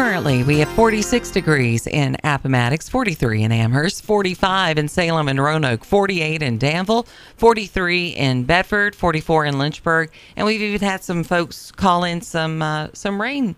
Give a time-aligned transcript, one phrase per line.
[0.00, 5.84] Currently, we have 46 degrees in Appomattox, 43 in Amherst, 45 in Salem and Roanoke,
[5.84, 11.70] 48 in Danville, 43 in Bedford, 44 in Lynchburg, and we've even had some folks
[11.70, 13.56] call in some uh, some rain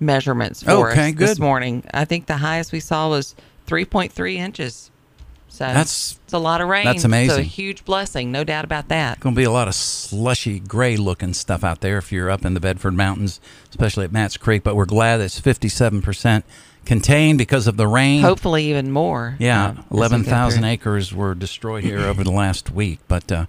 [0.00, 1.42] measurements for Okay, us this good.
[1.42, 1.84] morning.
[1.92, 3.34] I think the highest we saw was
[3.66, 4.90] 3.3 inches.
[5.50, 6.84] So That's- it's a lot of rain.
[6.84, 7.44] that's So a amazing.
[7.44, 9.18] huge blessing, no doubt about that.
[9.18, 12.44] Going to be a lot of slushy, gray looking stuff out there if you're up
[12.44, 13.40] in the Bedford Mountains,
[13.70, 14.62] especially at Matt's Creek.
[14.62, 16.44] But we're glad it's 57%
[16.84, 18.22] contained because of the rain.
[18.22, 19.36] Hopefully, even more.
[19.38, 23.00] Yeah, um, go 11,000 acres were destroyed here over the last week.
[23.08, 23.46] But uh,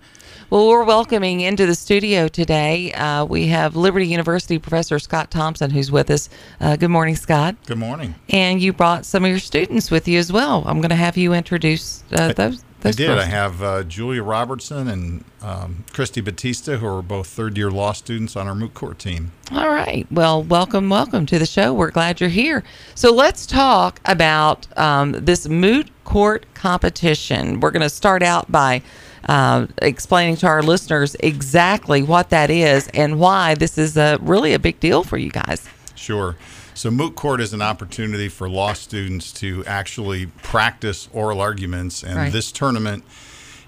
[0.52, 2.91] Well, we're welcoming into the studio today.
[2.94, 6.27] Uh, we have Liberty University professor Scott Thompson, who's with us.
[6.59, 7.55] Uh, good morning, Scott.
[7.67, 8.16] Good morning.
[8.30, 10.63] And you brought some of your students with you as well.
[10.66, 12.63] I'm going to have you introduce uh, those.
[12.84, 13.12] I did.
[13.12, 17.91] I have uh, Julia Robertson and um, Christy Batista, who are both third year law
[17.91, 19.31] students on our moot court team.
[19.52, 20.08] All right.
[20.09, 21.75] Well, welcome, welcome to the show.
[21.75, 22.63] We're glad you're here.
[22.95, 27.59] So let's talk about um, this moot court competition.
[27.59, 28.81] We're going to start out by
[29.28, 34.53] uh, explaining to our listeners exactly what that is and why this is a, really
[34.53, 35.67] a big deal for you guys.
[35.95, 36.36] Sure.
[36.73, 42.16] So, moot court is an opportunity for law students to actually practice oral arguments, and
[42.16, 42.31] Right.
[42.31, 43.03] this tournament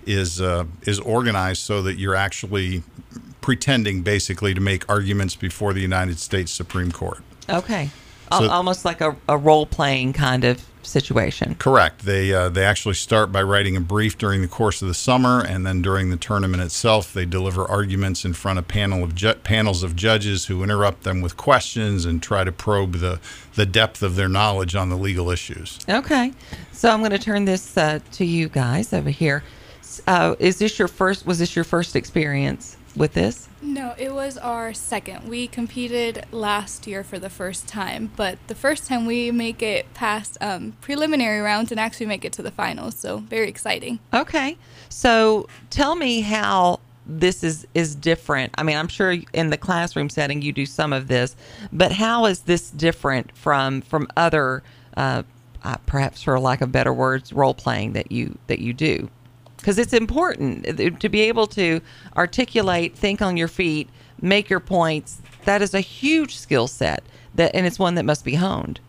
[0.06, 2.84] is uh, is organized so that you're actually
[3.42, 7.20] pretending, basically, to make arguments before the United States Supreme Court.
[7.50, 7.90] Okay.
[8.40, 11.56] So- almost like a, a role playing kind of situation.
[11.56, 12.06] Correct.
[12.06, 15.44] They uh, they actually start by writing a brief during the course of the summer,
[15.44, 19.34] and then during the tournament itself, they deliver arguments in front of panel of ju-
[19.36, 23.20] panels of judges who interrupt them with questions and try to probe the
[23.56, 25.80] the depth of their knowledge on the legal issues.
[25.88, 26.34] Okay.
[26.72, 29.44] So I'm going to turn this uh, to you guys over here.
[30.08, 31.26] Uh, is this your first?
[31.26, 33.48] Was this your first experience with this?
[33.62, 35.28] No, it was our second.
[35.28, 39.94] We competed last year for the first time, but the first time we make it
[39.94, 42.96] past um, preliminary rounds and actually make it to the finals.
[42.96, 44.00] So very exciting.
[44.14, 44.58] Okay.
[44.90, 48.54] So tell me how this is is different.
[48.58, 51.36] I mean, I'm sure in the classroom setting you do some of this,
[51.72, 54.64] but how is this different from from other,
[54.98, 55.24] uh,
[55.64, 59.10] uh, perhaps for lack of better words, role playing that you that you do?
[59.62, 61.82] Because it's important uh, to be able to
[62.18, 63.88] articulate, think on your feet,
[64.20, 65.22] make your points.
[65.46, 67.04] That is a huge skill set
[67.36, 68.80] that, and it's one that must be honed.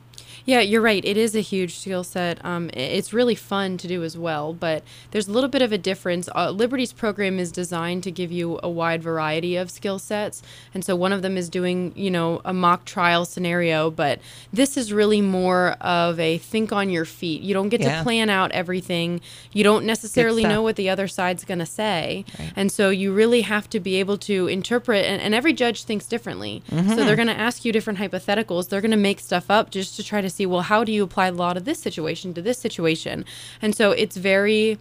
[0.45, 1.05] Yeah, you're right.
[1.05, 2.45] It is a huge skill set.
[2.45, 4.83] Um, it's really fun to do as well, but
[5.13, 6.29] there's a little bit of a difference.
[6.35, 10.43] Uh, Liberty's program is designed to give you a wide variety of skill sets,
[10.75, 13.91] and so one of them is doing, you know, a mock trial scenario.
[13.91, 14.19] But
[14.53, 17.43] this is really more of a think on your feet.
[17.43, 17.99] You don't get Yeah.
[17.99, 19.21] to plan out everything.
[19.53, 22.25] You don't necessarily know what the other side's going to say,
[22.57, 25.05] and so you really have to be able to interpret.
[25.05, 28.69] And, and every judge thinks differently, so they're going to ask you different hypotheticals.
[28.69, 31.03] They're going to make stuff up just to try to see, well, how do you
[31.05, 33.25] apply the law to this situation to this situation?
[33.61, 34.79] And so it's very,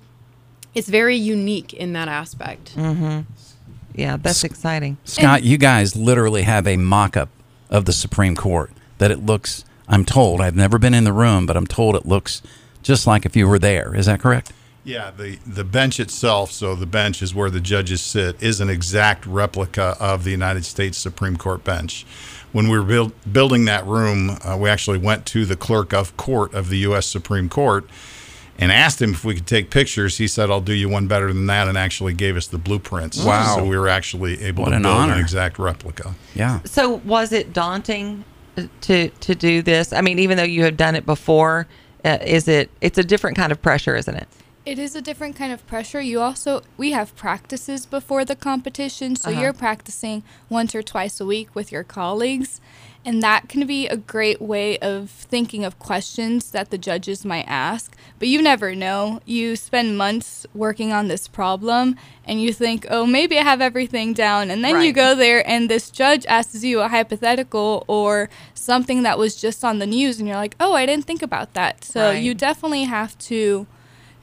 [0.74, 2.76] it's very unique in that aspect.
[2.76, 3.22] mm-hmm.
[3.94, 4.98] Yeah, that's exciting.
[5.04, 7.30] Scott, you guys literally have a mock up
[7.70, 11.46] of the Supreme Court that it looks, I'm told, I've never been in the room,
[11.46, 12.42] but I'm told it looks
[12.84, 13.94] just like if you were there.
[13.94, 14.54] Is that correct?
[14.84, 18.70] Yeah, the, the bench itself, so the bench is where the judges sit, is an
[18.70, 22.06] exact replica of the United States Supreme Court bench.
[22.52, 26.16] When we were build, building that room, uh, we actually went to the clerk of
[26.18, 27.06] court of the U.S.
[27.06, 27.86] Supreme Court
[28.60, 30.18] and asked him if we could take pictures.
[30.18, 33.24] He said, I'll do you one better than that, and actually gave us the blueprints.
[33.24, 33.56] Wow.
[33.56, 35.14] So we were actually able What to an build honor.
[35.14, 36.14] an exact replica.
[36.36, 36.60] Yeah.
[36.66, 38.26] So was it daunting
[38.58, 39.94] uh, to to do this?
[39.94, 41.68] I mean, even though you have done it before,
[42.04, 42.70] uh, is it?
[42.82, 44.28] It's a different kind of pressure, isn't it?
[44.64, 46.02] It is a different kind of pressure.
[46.02, 49.42] You also we have practices before the competition, so Uh-huh.
[49.42, 52.62] you're practicing once or twice a week with your colleagues,
[53.04, 57.46] and that can be a great way of thinking of questions that the judges might
[57.48, 57.96] ask.
[58.20, 59.20] But you never know.
[59.26, 64.14] You spend months working on this problem and you think, "Oh, maybe I have everything
[64.14, 69.02] down." And then you go there and this judge asks you a hypothetical or something
[69.02, 71.84] that was just on the news and you're like, "Oh, I didn't think about that."
[71.84, 72.22] So Right.
[72.22, 73.66] you definitely have to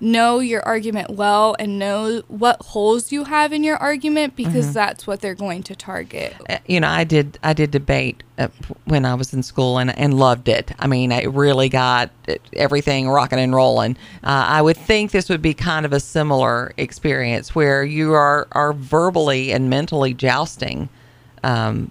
[0.00, 4.72] know your argument well and know what holes you have in your argument because Mm-hmm.
[4.74, 6.34] that's what they're going to target.
[6.48, 8.48] Uh, You know, I did I did debate uh,
[8.84, 10.70] when I was in school and and loved it.
[10.78, 12.10] I mean, I really got
[12.52, 13.96] everything rocking and rolling.
[14.22, 18.46] Uh, I would think this would be kind of a similar experience where you are
[18.52, 20.88] are verbally and mentally jousting
[21.42, 21.90] um,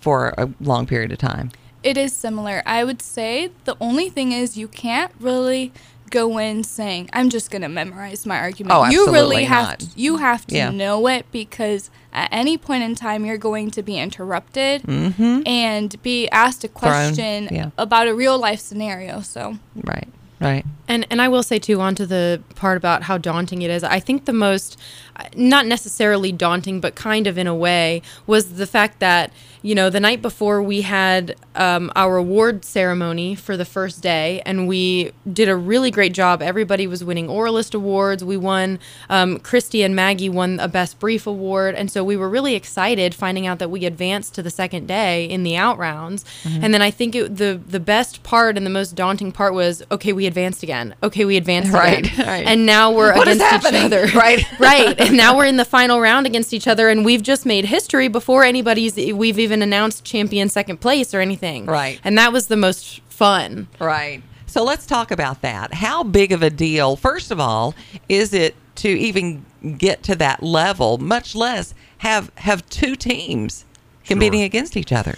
[0.00, 1.50] for a long period of time.
[1.82, 2.62] It is similar.
[2.66, 5.72] I would say the only thing is you can't really
[6.10, 8.74] go in saying I'm just going to memorize my argument.
[8.74, 9.80] Oh, you really absolutely have not.
[9.80, 10.70] to, you have to Yeah.
[10.70, 15.42] know it because at any point in time you're going to be interrupted mm-hmm.
[15.46, 17.70] and be asked a question yeah.
[17.78, 19.20] about a real life scenario.
[19.20, 20.08] So Right.
[20.38, 20.66] Right.
[20.86, 23.82] And and I will say too, onto the part about how daunting it is.
[23.82, 24.78] I think the most,
[25.16, 29.32] uh, not necessarily daunting, but kind of in a way, was the fact that
[29.66, 34.40] you know the night before we had um, our award ceremony for the first day,
[34.46, 36.40] and we did a really great job.
[36.40, 38.22] Everybody was winning Oralist awards.
[38.22, 38.78] We won.
[39.10, 43.12] Um, Christy and Maggie won a Best Brief award, and so we were really excited
[43.12, 46.24] finding out that we advanced to the second day in the out rounds.
[46.44, 49.82] And then I think it, the the best part and the most daunting part was
[49.90, 50.94] okay, we advanced again.
[51.02, 52.26] Okay, we advanced Right, again.
[52.34, 52.46] right.
[52.46, 54.06] And now we're What is against each other.
[54.14, 54.44] Right.
[54.60, 54.98] right.
[55.00, 58.06] And now we're in the final round against each other, and we've just made history
[58.06, 58.96] before anybody's.
[58.96, 61.66] We've even announced champion second place or anything.
[61.66, 62.00] Right.
[62.04, 63.68] And that was the most fun.
[63.80, 64.22] Right.
[64.46, 65.74] So let's talk about that.
[65.74, 67.74] How big of a deal, first of all,
[68.08, 69.44] is it to even
[69.78, 73.64] get to that level, much less have have two teams
[74.04, 74.46] competing Sure.
[74.46, 75.16] against each other?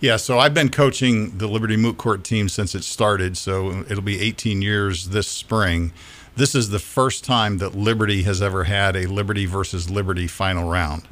[0.00, 4.02] Yeah, so I've been coaching the Liberty Moot Court team since it started, so it'll
[4.02, 5.92] be 18 years this spring.
[6.40, 10.70] This is the first time that Liberty has ever had a Liberty versus Liberty final
[10.70, 11.06] round.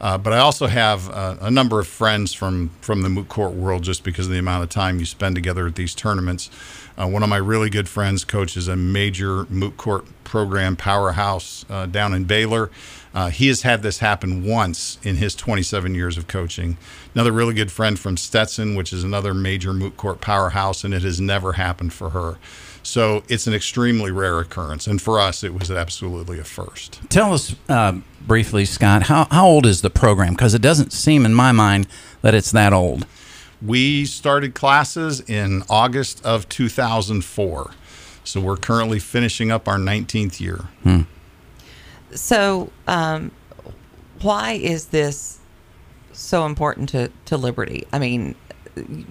[0.00, 3.54] Uh, but I also have uh, a number of friends from, from the moot court
[3.54, 6.48] world just because of the amount of time you spend together at these tournaments.
[6.96, 11.86] Uh, one of my really good friends coaches a major moot court program powerhouse uh,
[11.86, 12.70] down in Baylor.
[13.12, 16.76] Uh, he has had this happen once in his 27 years of coaching.
[17.16, 21.02] Another really good friend from Stetson, which is another major moot court powerhouse, and it
[21.02, 22.38] has never happened for her.
[22.82, 24.86] So it's an extremely rare occurrence.
[24.86, 27.00] And for us, it was absolutely a first.
[27.08, 30.32] Tell us uh, briefly, Scott, how, how old is the program?
[30.34, 31.86] Because it doesn't seem in my mind
[32.22, 33.06] that it's that old.
[33.60, 37.72] We started classes in August of 2004.
[38.24, 40.66] So we're currently finishing up our 19th year.
[42.12, 43.32] So, um,
[44.20, 45.38] why is this
[46.12, 47.86] so important to, to Liberty?
[47.92, 48.34] I mean,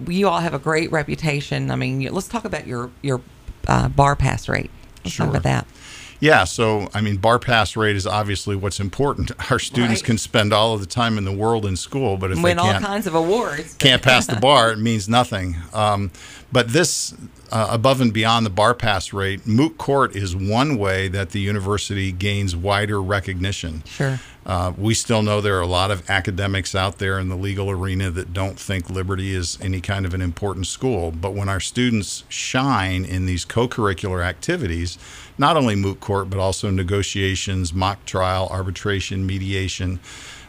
[0.06, 1.70] you all have a great reputation.
[1.70, 3.20] I mean, let's talk about your your
[3.68, 4.70] uh, bar pass rate.
[5.04, 5.30] Let's talk Sure.
[5.30, 5.66] about that.
[6.20, 9.30] Yeah, so I mean, bar pass rate is obviously what's important.
[9.52, 10.06] Our students Right.
[10.06, 12.60] can spend all of the time in the world in school, but if Win they
[12.62, 13.74] all can't kinds of awards.
[13.74, 15.56] can't pass the bar, it means nothing.
[15.72, 16.10] Um,
[16.50, 17.14] but this,
[17.52, 21.38] uh, above and beyond the bar pass rate, moot court is one way that the
[21.40, 23.84] university gains wider recognition.
[23.86, 24.18] Sure.
[24.48, 27.70] Uh, we still know there are a lot of academics out there in the legal
[27.70, 31.10] arena that don't think Liberty is any kind of an important school.
[31.10, 34.96] But when our students shine in these co curricular activities,
[35.36, 40.00] not only moot court, but also negotiations, mock trial, arbitration, mediation,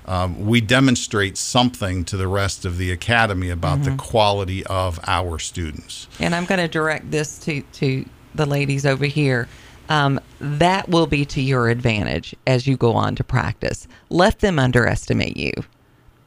[0.06, 5.38] um, we demonstrate something to the rest of the academy about the quality of our
[5.38, 6.08] students.
[6.20, 9.48] And I'm going to direct this to, to the ladies over here.
[9.90, 13.88] Um, that will be to your advantage as you go on to practice.
[14.10, 15.52] Let them underestimate you.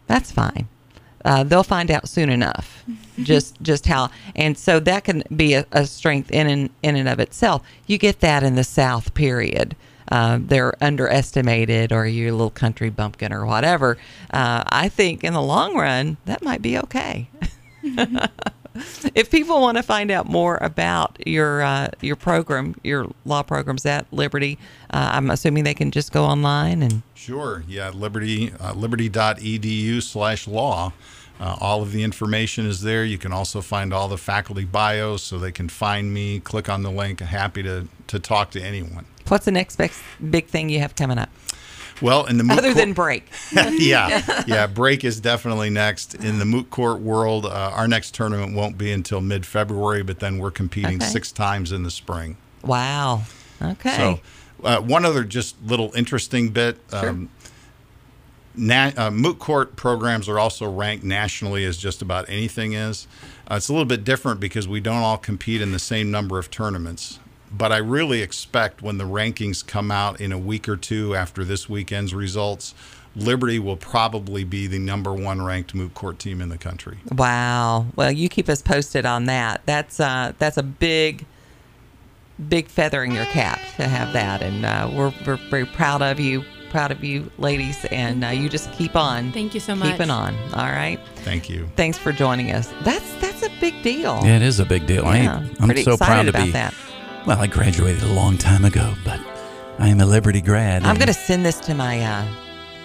[0.09, 0.69] That's fine.
[1.25, 2.85] Uh, they'll find out soon enough.
[3.23, 7.09] just just how and so that can be a, a strength in and in and
[7.09, 7.63] of itself.
[7.87, 9.77] You get that in the South period.
[10.11, 13.97] Uh, they're underestimated, or you're a little country bumpkin, or whatever.
[14.31, 17.29] Uh, I think in the long run that might be okay.
[19.15, 23.85] if people want to find out more about your uh, your program, your law programs
[23.87, 24.59] at Liberty,
[24.91, 27.63] uh, I'm assuming they can just go online and Sure.
[27.69, 27.91] Yeah.
[27.91, 30.93] Liberty, uh, liberty.edu slash law.
[31.39, 33.05] Uh, all of the information is there.
[33.05, 36.83] You can also find all the faculty bios so they can find me, click on
[36.83, 37.21] the link.
[37.21, 39.07] Happy to, to talk to anyone.
[39.29, 39.93] what's the next big,
[40.31, 41.31] big thing you have coming up
[42.03, 43.25] Well, in the moot other than break?
[43.53, 44.67] yeah, yeah.
[44.67, 47.47] Break is definitely next in the moot court world.
[47.47, 51.07] Uh, our next tournament won't be until mid February, but then we're competing Okay.
[51.07, 52.37] six times in the spring.
[52.63, 53.23] Wow.
[53.63, 53.97] Okay.
[53.97, 54.21] So,
[54.65, 56.79] uh, one other just little interesting bit.
[56.93, 57.31] Um,
[58.55, 63.07] na- uh, moot court programs are also ranked nationally as just about anything is.
[63.51, 66.39] Uh, it's a little bit different because we don't all compete in the same number
[66.39, 67.19] of tournaments.
[67.53, 71.45] But I really expect when the rankings come out in a week or two after
[71.45, 72.75] this weekend's results,
[73.15, 76.99] Liberty will probably be the number one ranked moot court team in the country.
[77.11, 77.87] Wow.
[77.95, 79.61] Well, you keep us posted on that.
[79.67, 81.27] That's uh, that's a big,
[82.49, 86.19] big feather in your cap to have that, and uh, we're, we're very proud of
[86.19, 86.43] you.
[86.71, 89.31] Proud of you, ladies, and uh, you just keep on.
[89.33, 89.91] Thank you so much.
[89.91, 90.35] Keeping on.
[90.55, 90.99] All right.
[91.17, 91.69] Thank you.
[91.77, 92.73] Thanks for joining us.
[92.81, 94.23] That's that's a big deal.
[94.25, 95.05] Yeah, it is a big deal.
[95.05, 96.53] Yeah, I, I'm pretty so excited proud to about be.
[96.53, 96.75] that.
[97.27, 99.21] Well, I graduated a long time ago, but
[99.79, 100.83] I am a Liberty grad.
[100.85, 102.27] I'm going to send this to my uh,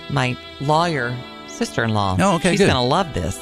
[0.09, 1.15] my lawyer
[1.47, 2.17] sister-in-law.
[2.19, 3.37] Oh, okay, She's going to love this.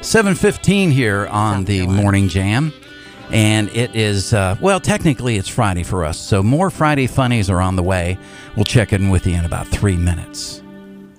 [0.00, 2.02] 7:15 here on South the Carolina.
[2.02, 2.72] morning jam.
[3.30, 6.18] And it is, uh, well, technically it's Friday for us.
[6.18, 8.18] So more Friday funnies are on the way.
[8.56, 10.62] We'll check in with you in about three minutes.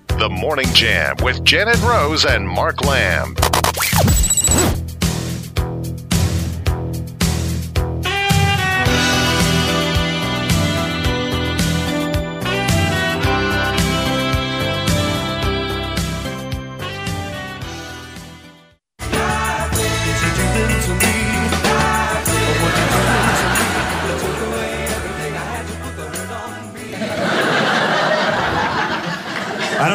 [0.08, 3.34] The The Morning Jam with Janet Rose and Mark Lamb.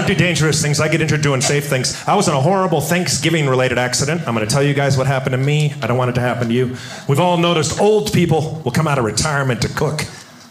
[0.07, 0.79] Do dangerous things.
[0.79, 2.01] I get into doing safe things.
[2.07, 4.27] I was in a horrible Thanksgiving related accident.
[4.27, 5.73] I'm going to tell you guys what happened to me.
[5.81, 6.77] I don't want it to happen to you.
[7.07, 10.01] We've all noticed old people will come out of retirement to cook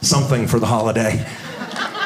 [0.03, 1.27] something for the holiday.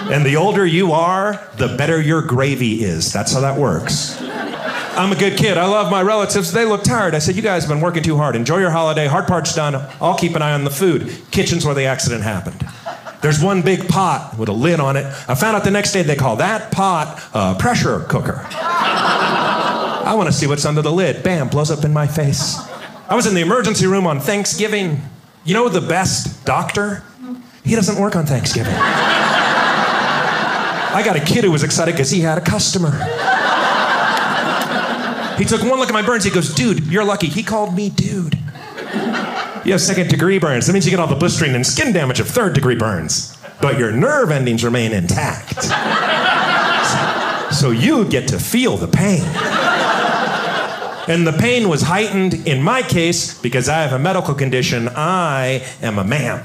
[0.02, 3.12] And the older you are, the better your gravy is.
[3.12, 4.20] That's how that works.
[4.22, 5.56] I'm a good kid.
[5.56, 6.52] I love my relatives.
[6.52, 7.14] They look tired.
[7.14, 8.34] I said, You guys have been working too hard.
[8.36, 9.06] Enjoy your holiday.
[9.06, 9.74] Hard part's done.
[10.00, 11.12] I'll keep an eye on the food.
[11.30, 12.66] Kitchen's where the accident happened.
[13.22, 15.04] There's one big pot with a lid on it.
[15.28, 18.46] I found out the next day they call that pot a pressure cooker.
[18.50, 21.22] I want to see what's under the lid.
[21.22, 22.58] Bam, blows up in my face.
[23.08, 25.02] I was in the emergency room on Thanksgiving.
[25.44, 27.02] You know the best doctor?
[27.64, 28.74] He doesn't work on Thanksgiving.
[30.92, 32.90] I got a kid who was excited because he had a customer.
[35.38, 36.24] He took one look at my burns.
[36.24, 37.28] He goes, Dude, you're lucky.
[37.28, 38.38] He called me dude.
[39.64, 40.66] You have second degree burns.
[40.66, 43.36] That means you get all the blistering and skin damage of third degree burns.
[43.60, 45.64] But your nerve endings remain intact.
[47.54, 49.22] So you get to feel the pain.
[51.08, 54.88] And the pain was heightened in my case because I have a medical condition.
[54.88, 56.42] I am a man.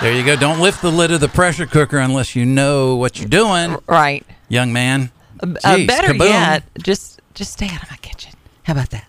[0.00, 0.36] There you go.
[0.36, 4.24] Don't lift the lid of the pressure cooker unless you know what you're doing, Right.
[4.48, 5.10] young man.
[5.42, 5.46] Uh,
[5.86, 6.28] better kaboom.
[6.30, 8.32] yet, just just stay out of my kitchen.
[8.62, 9.04] How about that?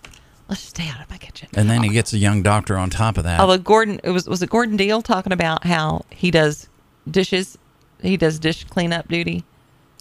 [0.49, 1.47] Let's just stay out of my kitchen.
[1.55, 1.93] And then he oh.
[1.93, 3.39] gets a young doctor on top of that.
[3.39, 6.67] Although Gordon, it was was it Gordon Deal talking about how he does
[7.09, 7.57] dishes,
[8.01, 9.43] he does dish cleanup duty.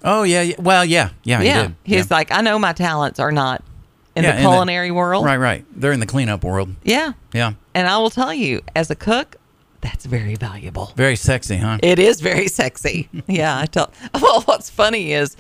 [0.05, 0.55] oh yeah, yeah.
[0.59, 1.41] Well, yeah, yeah.
[1.43, 1.77] yeah, He did.
[1.85, 2.17] he's yeah.
[2.17, 3.63] like, I know my talents are not
[4.17, 5.25] in Yeah, the in the- culinary world.
[5.27, 5.65] right, right.
[5.77, 6.71] They're in the cleanup world.
[6.83, 9.37] Yeah, Yeah, and I will tell you, as a cook,
[9.81, 10.93] that's very valuable.
[10.97, 11.79] very sexy, huh?
[11.83, 13.09] It is very sexy.
[13.29, 13.93] yeah, I tell.
[14.21, 15.37] Well, what's funny is,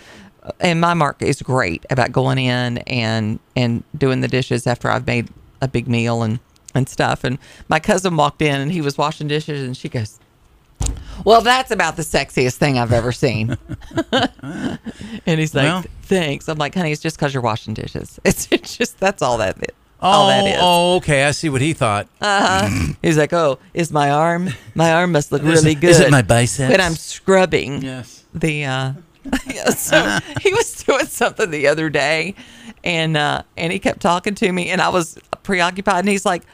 [0.60, 5.06] and my mark is great about going in and and doing the dishes after I've
[5.06, 5.28] made
[5.60, 6.38] a big meal and
[6.74, 7.24] and stuff.
[7.24, 7.38] And
[7.68, 10.18] my cousin walked in and he was washing dishes, and she goes,
[11.24, 13.56] "Well, that's about the sexiest thing I've ever seen."
[14.12, 14.78] and
[15.40, 18.18] he's like, Well- "Thanks." I'm like, "Honey, it's just because you're washing dishes.
[18.24, 19.74] It's, just that's all that is.
[20.00, 21.24] all oh, that is." oh, okay.
[21.24, 22.08] I see what he thought.
[23.02, 24.50] He's like, "Oh, is my arm?
[24.74, 26.70] My arm must look really good." is it my bicep?
[26.70, 28.24] But I'm scrubbing yes.
[28.34, 28.92] the uh
[29.76, 32.34] so he was doing something the other day
[32.84, 36.44] and uh and he kept talking to me and I was preoccupied and he's like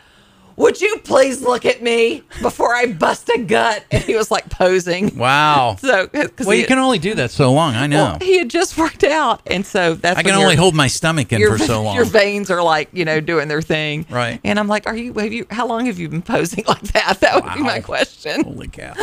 [0.57, 3.85] would you please look at me before I bust a gut?
[3.91, 5.17] And he was like posing.
[5.17, 5.77] Wow.
[5.85, 6.09] So,
[6.45, 7.75] well, you can only do that so long.
[7.75, 8.19] I know.
[8.21, 11.41] he had just worked out, and so that's I can only hold my stomach in
[11.41, 11.95] your, for so long.
[11.97, 14.41] Your veins are like you know doing their thing, Right.
[14.45, 15.13] And I'm like, are you?
[15.15, 15.47] Have you?
[15.51, 17.21] How long have you been posing like that?
[17.21, 18.45] That would be my question.
[18.45, 18.95] Holy cow.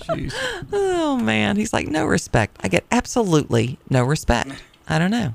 [0.00, 0.34] Jeez.
[0.72, 2.56] Oh man, he's like no respect.
[2.62, 4.50] I get absolutely no respect.
[4.88, 5.34] I don't know.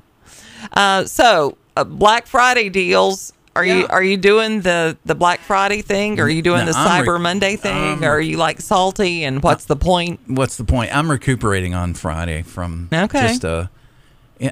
[0.72, 3.32] Uh, so uh, Black Friday deals.
[3.56, 6.18] Are you are you doing the the Black Friday thing?
[6.18, 7.72] Or are you doing No, the I'm Cyber re- Monday thing?
[7.76, 9.24] I'm- or are you like salty?
[9.24, 10.20] And what's the point?
[10.26, 10.94] What's the point?
[10.94, 13.28] I'm recuperating on Friday from Okay.
[13.28, 13.66] just uh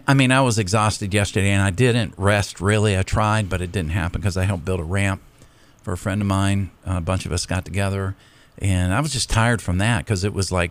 [0.07, 2.97] I mean, I was exhausted yesterday and I didn't rest really.
[2.97, 5.21] I tried, but it didn't happen because I helped build a ramp
[5.83, 6.71] for a friend of mine.
[6.87, 8.15] a bunch of us got together
[8.59, 10.71] and I was just tired from that because it was like,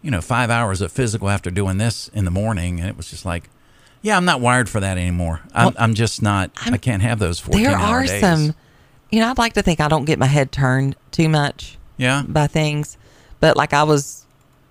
[0.00, 2.80] you know, five hours of physical after doing this in the morning.
[2.80, 3.50] And it was just like,
[4.02, 5.40] yeah, I'm not wired for that anymore.
[5.54, 8.20] I'm, Well, I'm just not, I can't have those 14 There are days.
[8.20, 8.54] some.
[9.10, 11.76] You know, I'd like to think I don't get my head turned too much.
[11.96, 12.22] Yeah.
[12.28, 12.96] by things,
[13.40, 14.24] but like I was,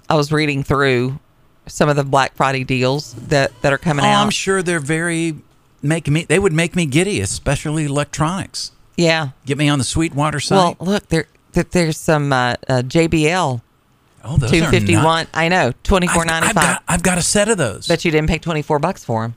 [0.09, 1.19] I was reading through
[1.65, 4.23] some of the Black Friday deals that that are coming Oh, out.
[4.23, 5.35] I'm sure they're very
[5.81, 6.23] making me.
[6.23, 8.71] They would make me giddy, especially electronics.
[8.95, 9.29] Yeah.
[9.45, 10.79] Get me on the Sweetwater site.
[10.79, 11.27] Well, look there.
[11.51, 13.59] there- There's some uh, uh, JBL
[14.27, 14.71] oh, those two are
[15.03, 16.17] not- I know 24.95.
[16.19, 16.63] I've, ninety I've five.
[16.63, 17.87] got, I've got a set of those.
[17.87, 19.35] Bet you didn't pay twenty four bucks for them.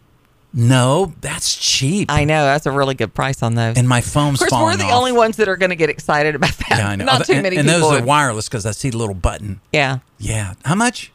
[0.52, 2.11] no, that's cheap.
[2.11, 3.76] I know that's a really good price on those.
[3.76, 4.92] and my of phone's course, we're the off.
[4.94, 6.78] only ones that are going to get excited about that.
[6.78, 7.04] Yeah, I know.
[7.04, 7.90] Not too and, many and people.
[7.90, 9.61] those are wireless because I see the little button.
[9.73, 10.54] yeah, Yeah.
[10.64, 11.12] How much?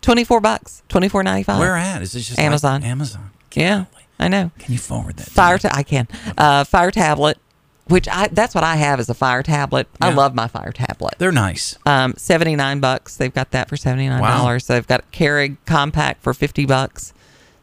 [0.00, 1.58] twenty four bucks, twenty four ninety five.
[1.58, 2.02] Where at?
[2.02, 2.84] Is it just like Amazon.
[2.84, 3.30] Amazon.
[3.54, 3.86] Yeah,
[4.20, 4.52] I know.
[4.60, 5.28] Can you forward that?
[5.28, 5.58] Fire.
[5.58, 6.06] Ta- I can.
[6.36, 7.38] Uh, fire tablet,
[7.88, 9.88] which I that's what I have is a fire tablet.
[10.00, 11.14] I love my fire tablet.
[11.18, 11.78] They're nice.
[11.86, 13.16] Um, seventy nine bucks.
[13.16, 14.66] They've got that for seventy nine dollars.
[14.66, 17.12] They've got Keurig compact for fifty bucks.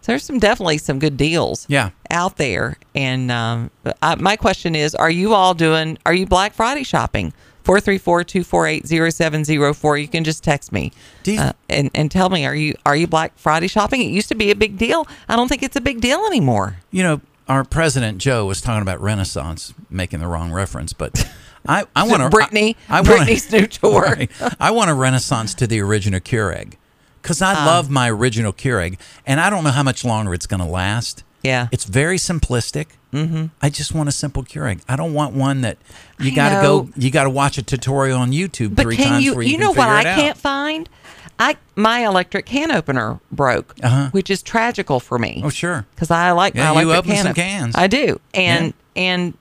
[0.02, 1.66] So there's some definitely some good deals.
[1.68, 1.90] Yeah.
[2.12, 2.78] out there.
[2.94, 3.72] And um,
[4.04, 5.98] I, my question is, are you all doing?
[6.06, 10.02] Are you Black Friday shopping 434-248-0704.
[10.02, 10.92] You can just text me
[11.26, 14.02] you- uh, and and tell me are you are you Black Friday shopping?
[14.02, 15.08] It used to be a big deal.
[15.28, 16.78] I don't think it's a big deal anymore.
[16.92, 21.30] You know, our president Joe was talking about Renaissance, making the wrong reference, but
[21.68, 24.02] I, I want to Britney- I, I wanna- new tour.
[24.02, 24.32] Right.
[24.60, 26.74] I want a Renaissance to the original Keurig
[27.22, 27.66] because I Ah.
[27.66, 31.24] love my original Keurig, and I don't know how much longer it's going to last.
[31.44, 31.68] Yeah.
[31.72, 32.88] it's very simplistic.
[33.14, 33.46] Mm-hmm.
[33.62, 34.82] I just want a simple Keurig.
[34.90, 35.78] I don't want one that
[36.20, 36.90] you got to go.
[36.98, 39.70] You got to watch a tutorial on YouTube But three times you you, you know
[39.72, 40.20] what I out.
[40.20, 40.90] can't find?
[41.40, 44.10] I my electric can opener broke, Uh-huh.
[44.12, 45.42] which is tragical for me.
[45.44, 45.86] Oh, sure.
[45.94, 47.76] because I like Yeah, my you electric open can some op- cans.
[47.76, 49.34] I do, and and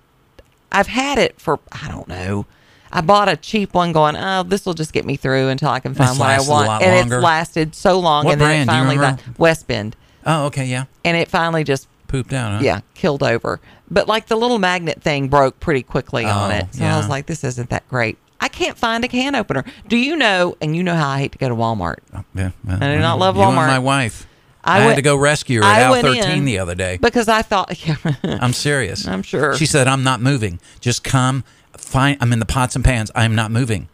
[0.72, 2.46] I've had it for I don't know.
[2.92, 5.80] I bought a cheap one, going, oh, this will just get me through until I
[5.80, 7.16] can find It's what I want, and longer.
[7.16, 8.70] it's lasted so long, What and then brand?
[8.70, 10.84] it you finally got West Bend, Oh, okay, yeah.
[11.04, 12.52] and it finally just Pooped out.
[12.52, 12.58] Huh?
[12.62, 13.60] yeah killed over.
[13.90, 17.08] But like the little magnet thing broke pretty quickly on Oh, it, so I was
[17.08, 18.16] like, this isn't that great.
[18.44, 19.64] I can't find a can opener.
[19.88, 20.54] Do you know?
[20.60, 21.96] And you know how I hate to go to Walmart.
[22.34, 23.68] Yeah, well, I do not love Walmart.
[23.68, 24.26] my wife.
[24.62, 26.74] I I, had to go rescue her I at Al went 13 in the other
[26.74, 26.98] day.
[26.98, 27.74] because I thought,
[28.22, 29.08] I'm serious.
[29.08, 29.56] I'm sure.
[29.56, 30.60] She said, I'm not moving.
[30.80, 31.42] Just come.
[31.78, 33.10] Find, I'm in the pots and pans.
[33.14, 33.88] I'm not moving.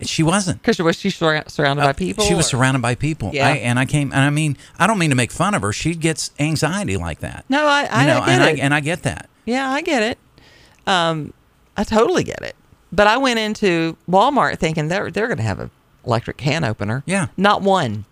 [0.00, 0.62] And She wasn't.
[0.62, 2.22] because was she sur- surrounded by people?
[2.22, 3.30] Uh, She was or- surrounded by people.
[3.34, 3.48] Yeah.
[3.48, 5.72] I, and I came, and I mean, I don't mean to make fun of her.
[5.72, 7.44] She gets anxiety like that.
[7.48, 8.62] No, I, I, you know, I get and it.
[8.62, 9.28] I and I get that.
[9.44, 10.18] yeah, I get it.
[10.86, 11.32] Um,
[11.76, 12.54] I totally get it.
[12.92, 15.70] But I went into Walmart thinking they're they're going to have an
[16.06, 17.02] electric can opener.
[17.06, 17.28] Yeah.
[17.36, 18.04] Not one.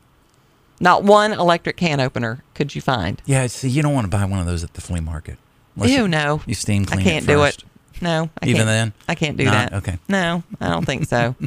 [0.80, 3.20] Not one electric can opener could you find.
[3.24, 3.46] Yeah.
[3.46, 5.38] See, you don't want to buy one of those at the flea market.
[5.76, 6.42] Unless Ew, you- no.
[6.46, 7.00] You steam clean.
[7.00, 7.64] I can't it do it.
[8.02, 8.66] No, I Even can't.
[8.66, 8.92] then?
[9.08, 9.72] I can't do Not- that.
[9.78, 9.98] okay.
[10.06, 11.34] No, I don't think so.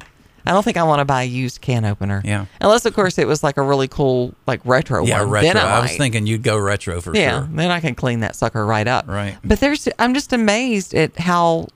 [0.48, 2.24] I don't think I want to buy a used can opener.
[2.26, 2.46] Yeah.
[2.60, 5.30] Unless, of course, it was like a really cool, like retro Yeah, one.
[5.30, 5.54] retro.
[5.54, 5.98] Then I, I was might.
[6.00, 7.50] thinking you'd go retro for Yeah, sure.
[7.54, 9.08] then I can clean that sucker right up.
[9.08, 9.38] Right.
[9.44, 11.68] But there's, I'm just amazed at how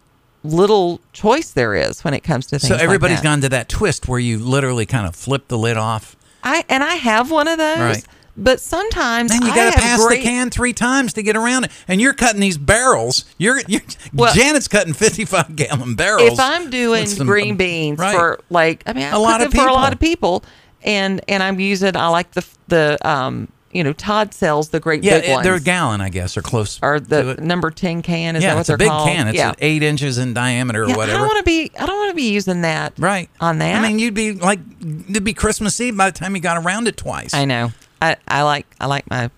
[0.44, 2.68] little choice there is when it comes to things.
[2.68, 3.24] So like everybody's that.
[3.24, 6.16] gone to that twist where you literally kind of flip the lid off.
[6.44, 7.80] I and I have one of those.
[7.80, 8.04] Right.
[8.36, 11.66] But sometimes Man, you got to pass great, the can three times to get around
[11.66, 13.26] it, and you're cutting these barrels.
[13.38, 13.82] You're, you're
[14.12, 16.32] Well- Janet's cutting 55 gallon barrels.
[16.34, 18.16] If I'm doing some- green beans right.
[18.16, 20.44] for like, I mean, I A lot of for a lot of people,
[20.82, 21.96] and and I'm using.
[21.96, 25.44] I like the the um you know Todd sells the great yeah, big ones.
[25.44, 26.80] they're a gallon, I guess, or close.
[26.82, 28.36] or to the number ten can.
[28.36, 29.08] Is yeah, that what it's a they're big called?
[29.10, 29.28] can.
[29.28, 29.54] It's yeah.
[29.60, 31.18] eight inches in diameter or Yeah, I whatever.
[31.20, 31.72] don't want to be.
[31.80, 32.94] I don't want to be using that.
[32.98, 33.76] right on that.
[33.84, 34.60] I mean, you'd be like,
[35.10, 37.34] it'd be Christmas Eve by the time you got around it twice.
[37.34, 37.72] I know.
[38.02, 39.30] I, I like I like my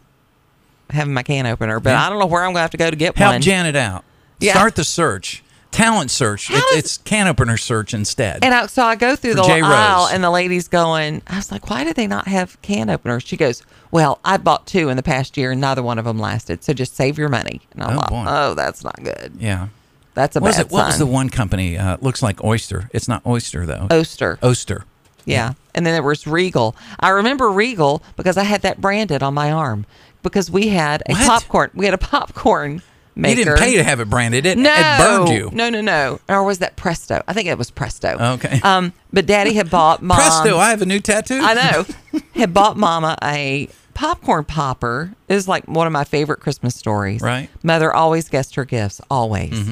[0.89, 2.05] having my can opener, but Yeah.
[2.05, 3.21] I don't know where I'm going to have to go to get one.
[3.21, 3.41] Help one.
[3.41, 4.03] Janet out.
[4.39, 4.53] Yeah.
[4.53, 5.43] Start the search.
[5.75, 6.49] Talent search.
[6.49, 8.43] It's, does- it's can opener search instead.
[8.43, 9.61] and I, so I go through the J.
[9.61, 10.13] aisle, Rose.
[10.13, 11.21] and the lady's going.
[11.27, 13.61] I was like, "Why do they not have can openers?" She goes,
[13.91, 16.63] "Well, I bought two in the past year, and neither one of them lasted.
[16.63, 18.25] So just save your money." And I'm Oh, like, boy.
[18.27, 19.33] "Oh, that's not good.
[19.39, 19.67] yeah.
[20.13, 20.71] That's a What was bad it?
[20.71, 21.77] What was the one company?
[21.77, 22.89] Uh, looks like Oyster.
[22.93, 23.87] It's not Oyster though.
[23.91, 24.39] Oster.
[24.41, 24.85] Oster.
[25.25, 25.53] Yeah.
[25.73, 26.73] And then there was Regal.
[27.01, 29.85] I remember Regal because I had that branded on my arm
[30.23, 31.27] because we had a What?
[31.27, 31.71] popcorn.
[31.73, 32.81] We had a popcorn
[33.15, 33.39] maker.
[33.39, 34.45] You didn't pay to have it branded.
[34.45, 35.49] It, No, it burned you.
[35.53, 36.19] No, no, no.
[36.29, 37.21] Or was that Presto?
[37.27, 38.17] I think it was Presto.
[38.35, 38.59] Okay.
[38.63, 40.17] Um, but Daddy had bought mom.
[40.17, 40.57] Presto!
[40.57, 41.39] I have a new tattoo.
[41.41, 42.19] I know.
[42.35, 45.13] had bought Mama a popcorn popper.
[45.29, 47.21] It was like one of my favorite Christmas stories.
[47.21, 47.47] Right.
[47.49, 47.67] Mm-hmm.
[47.67, 49.69] Mother always guessed her gifts, always.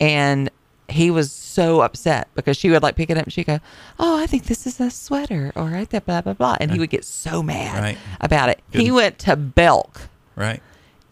[0.00, 0.50] And
[0.88, 3.60] he was so upset because she would like pick it up and she'd go,
[3.98, 6.56] Oh, I think this is a sweater or I think blah, blah, blah.
[6.60, 7.98] And he would get so mad Right.
[8.20, 8.60] about it.
[8.70, 10.02] He went to Belk
[10.36, 10.62] Right.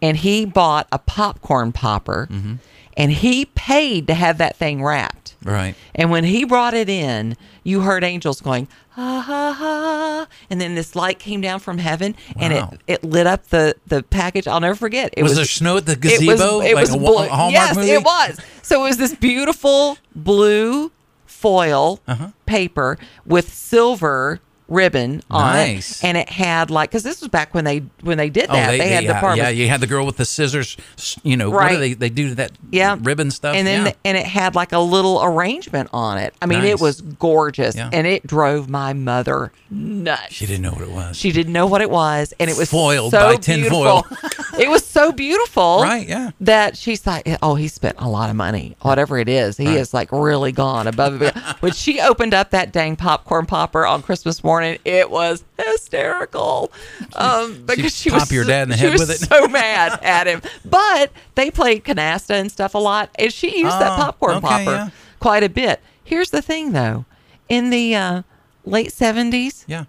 [0.02, 2.54] And he bought a popcorn popper Mm-hmm.
[2.96, 5.34] and he paid to have that thing wrapped.
[5.44, 5.74] Right.
[5.94, 10.26] And when he brought it in, you heard angels going, ha ha ha.
[10.50, 14.02] And then this light came down from heaven and it, it lit up the, the
[14.02, 14.46] package.
[14.46, 15.14] I'll never forget.
[15.16, 16.60] It Was was, there snow at the it was, gazebo?
[16.60, 17.16] it Like was a blue.
[17.28, 17.90] Hallmark yes, movie?
[17.90, 18.38] it was.
[18.62, 20.92] So it was this beautiful blue
[21.24, 22.28] foil Uh-huh.
[22.44, 26.02] paper with silver ribbon on Nice.
[26.02, 28.52] it and it had like because this was back when they when they did Oh,
[28.54, 30.76] that they, had yeah, departments yeah, you had the girl with the scissors.
[31.24, 31.70] You know, what Right.
[31.72, 33.54] do they they do to that yeah ribbon stuff?
[33.56, 33.92] and then yeah.
[34.04, 36.70] and it had like a little arrangement on it i mean Nice.
[36.70, 37.90] it was gorgeous Yeah.
[37.92, 41.16] and it drove my mother nuts she didn't know what it was.
[41.16, 44.06] she didn't know what it was and it was Foiled so by tinfoil.
[44.58, 46.30] it was so beautiful Right, yeah.
[46.40, 49.92] that she's like oh he spent a lot of money whatever it is he is
[49.92, 54.44] like really gone above it when she opened up that dang popcorn popper on christmas
[54.44, 56.70] morning it was hysterical
[57.14, 59.18] um because she pop was your dad in the head with it?
[59.18, 63.78] so mad at him but they played canasta and stuff a lot and she used
[63.80, 64.90] that Oh, popcorn okay, popper yeah.
[65.18, 67.04] quite a bit here's the thing though
[67.48, 68.22] in the uh,
[68.64, 69.84] late 70s yeah.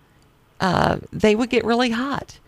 [0.60, 2.40] uh, they would get really hot.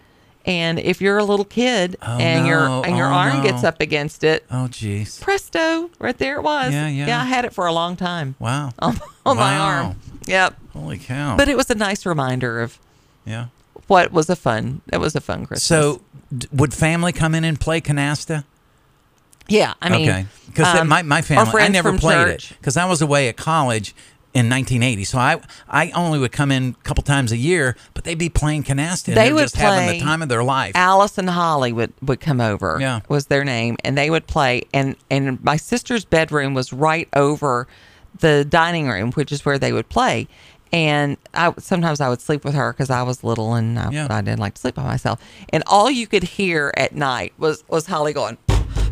[0.46, 3.44] And if you're a little kid and your and your Oh, arm no.
[3.44, 5.22] gets up against it, Oh, jeez.
[5.22, 6.74] presto, right there it was.
[6.74, 7.08] Yeah, yeah.
[7.08, 8.74] Yeah, I had it for a long time Wow.
[8.80, 9.96] on, on my arm.
[10.28, 10.56] Yep.
[10.74, 11.38] Holy cow.
[11.38, 12.80] But it was a nice reminder of
[13.26, 13.48] yeah.
[13.88, 14.82] what was a fun.
[14.92, 15.64] It was a fun Christmas.
[15.64, 16.02] So,
[16.36, 18.44] d- would family come in and play canasta?
[19.50, 22.78] yeah, I mean, okay, because um, my my family, I never played church- it because
[22.78, 23.94] I was away at college
[24.34, 25.04] in 1980.
[25.04, 28.30] So I I only would come in a couple times a year, but they'd be
[28.30, 29.10] playing canasta.
[29.10, 30.76] And They would just having the time of their life.
[30.76, 32.78] Alice and Holly would, would come over.
[32.80, 33.02] Yeah.
[33.10, 34.64] was their name, and they would play.
[34.74, 37.68] and And my sister's bedroom was right over
[38.20, 40.28] the dining room, which is where they would play.
[40.72, 44.08] And I sometimes I would sleep with her because I was little and I, Yeah.
[44.10, 45.22] I didn't like to sleep by myself.
[45.50, 48.38] And all you could hear at night was was Holly going.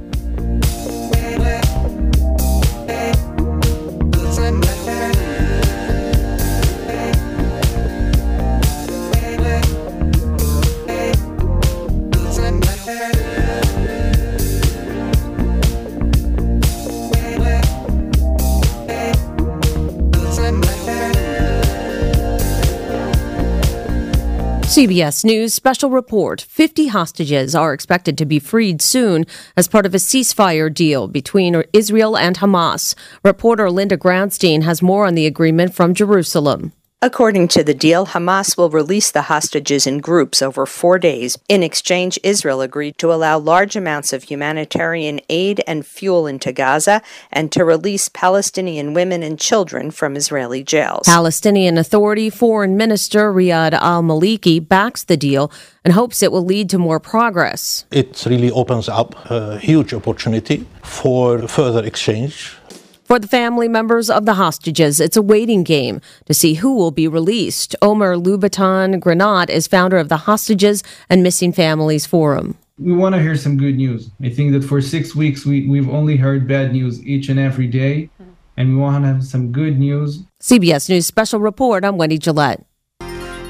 [24.76, 29.94] CBS News special report 50 hostages are expected to be freed soon as part of
[29.96, 32.94] a ceasefire deal between Israel and Hamas.
[33.24, 36.74] Reporter Linda Gradstein has more on the agreement from Jerusalem.
[37.02, 41.38] According to the deal, Hamas will release the hostages in groups over four days.
[41.50, 47.02] In exchange, Israel agreed to allow large amounts of humanitarian aid and fuel into Gaza
[47.32, 51.06] and to release Palestinian women and children from Israeli jails.
[51.06, 55.52] Palestinian Authority Foreign Minister Riyad al Maliki backs the deal
[55.84, 57.86] and hopes it will lead to more progress.
[57.92, 62.58] It really opens up a huge opportunity for further exchange
[63.06, 66.90] For the family members of the hostages, it's a waiting game to see who will
[66.90, 67.76] be released.
[67.80, 72.58] Omer Louboutin Granat is founder of the Hostages and Missing Families Forum.
[72.80, 74.10] we want to hear some good news.
[74.24, 77.68] I think that for six weeks we, we've only heard bad news each and every
[77.68, 78.10] day,
[78.58, 80.24] and we want to have some good news.
[80.42, 81.86] CBS News Special Report.
[81.86, 82.66] I'm Wendy Gillette.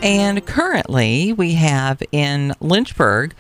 [0.04, 3.34] And currently, we have in Lynchburg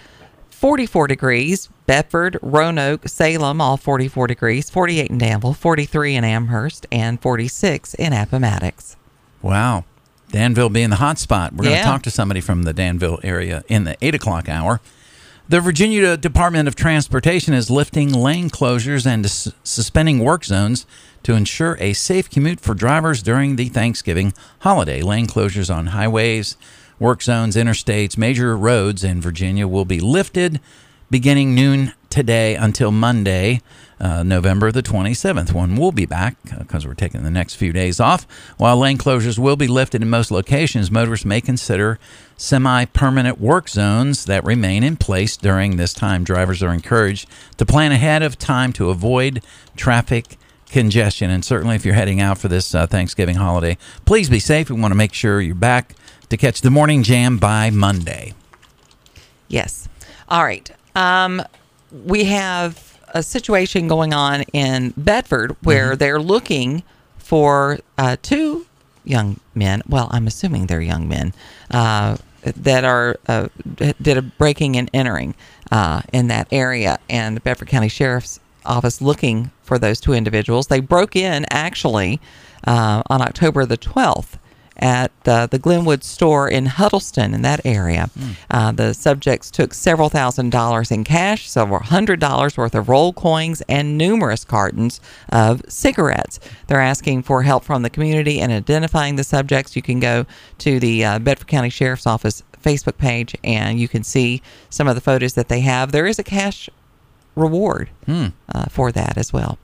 [0.55, 7.21] 44 degrees, Bedford, Roanoke, Salem, all 44 degrees, 48 in Danville, 43 in Amherst, and
[7.21, 8.95] 46 in Appomattox.
[9.41, 9.83] Wow.
[10.31, 11.53] Danville being the hot spot.
[11.53, 11.83] We're going Yeah.
[11.83, 14.79] to talk to somebody from the Danville area in the 8 o'clock hour.
[15.47, 20.87] The Virginia Department of Transportation is lifting lane closures and sus- suspending work zones
[21.21, 25.01] to ensure a safe commute for drivers during the Thanksgiving holiday.
[25.03, 26.57] Lane closures on highways,
[26.99, 30.60] work zones, interstates, major roads in Virginia will be lifted
[31.10, 33.62] beginning noon today until Monday,
[33.99, 37.99] uh, November the 27th, when we'll be back because we're taking the next few days
[37.99, 38.25] off.
[38.58, 41.99] While lane closures will be lifted in most locations, motorists may consider
[42.38, 46.23] semi permanent work zones that remain in place during this time.
[46.23, 49.43] Drivers are encouraged to plan ahead of time to avoid
[49.75, 51.29] traffic congestion.
[51.29, 54.69] And certainly, if you're heading out for this uh, Thanksgiving holiday, please be safe.
[54.69, 55.95] We want to make sure you're back
[56.29, 58.33] to catch the morning jam by Monday.
[59.47, 59.88] Yes.
[60.27, 60.69] All right.
[60.95, 61.41] Um,
[61.91, 66.83] we have a situation going on in Bedford where they're looking
[67.17, 68.65] for uh, two
[69.03, 69.81] young men.
[69.88, 71.33] Well, I'm assuming they're young men
[71.71, 75.35] uh, that are uh, did a breaking and entering
[75.71, 80.67] uh, in that area, and the Bedford County Sheriff's Office looking for those two individuals.
[80.67, 82.19] They broke in actually
[82.65, 84.38] uh, on October the 12th
[84.77, 88.09] at uh, the Glenwood store in Huddleston in that area.
[88.51, 93.13] Uh, the subjects took several thousand dollars in cash, several hundred dollars worth of roll
[93.13, 96.39] coins, and numerous cartons of cigarettes.
[96.67, 99.75] They're asking for help from the community in identifying the subjects.
[99.75, 100.25] You can go
[100.59, 104.95] to the uh, Bedford County Sheriff's Office Facebook page and you can see some of
[104.95, 105.91] the photos that they have.
[105.91, 106.69] There is a cash
[107.35, 108.27] reward Hmm.
[108.53, 109.57] uh, for that as well.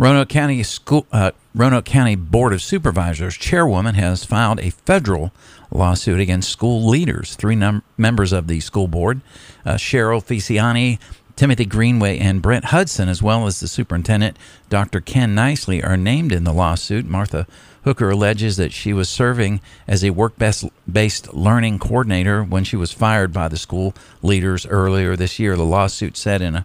[0.00, 5.30] Roanoke County School, uh, Roanoke County Board of Supervisors chairwoman has filed a federal
[5.70, 7.34] lawsuit against school leaders.
[7.34, 9.20] Three num- members of the school board,
[9.66, 10.98] uh, Cheryl Facciani,
[11.36, 14.38] Timothy Greenway, and Brent Hudson, as well as the superintendent,
[14.70, 15.02] Dr.
[15.02, 17.04] Ken Nicely, are named in the lawsuit.
[17.04, 17.46] Martha
[17.84, 23.34] Hooker alleges that she was serving as a work-based learning coordinator when she was fired
[23.34, 25.56] by the school leaders earlier this year.
[25.56, 26.64] The lawsuit said in a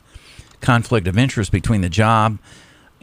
[0.61, 2.37] conflict of interest between the job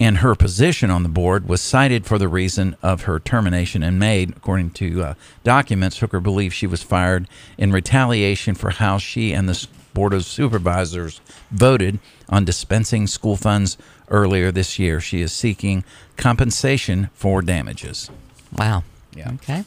[0.03, 4.01] and her position on the board was cited for the reason of her termination and
[4.01, 9.33] made, according to uh, documents, Hooker believes she was fired in retaliation for how she
[9.33, 15.01] and the Board of Supervisors voted on dispensing school funds earlier this year.
[15.01, 15.85] She is seeking
[16.17, 18.11] compensation for damages.
[18.57, 18.83] Wow.
[19.15, 19.33] Yeah.
[19.35, 19.65] Okay.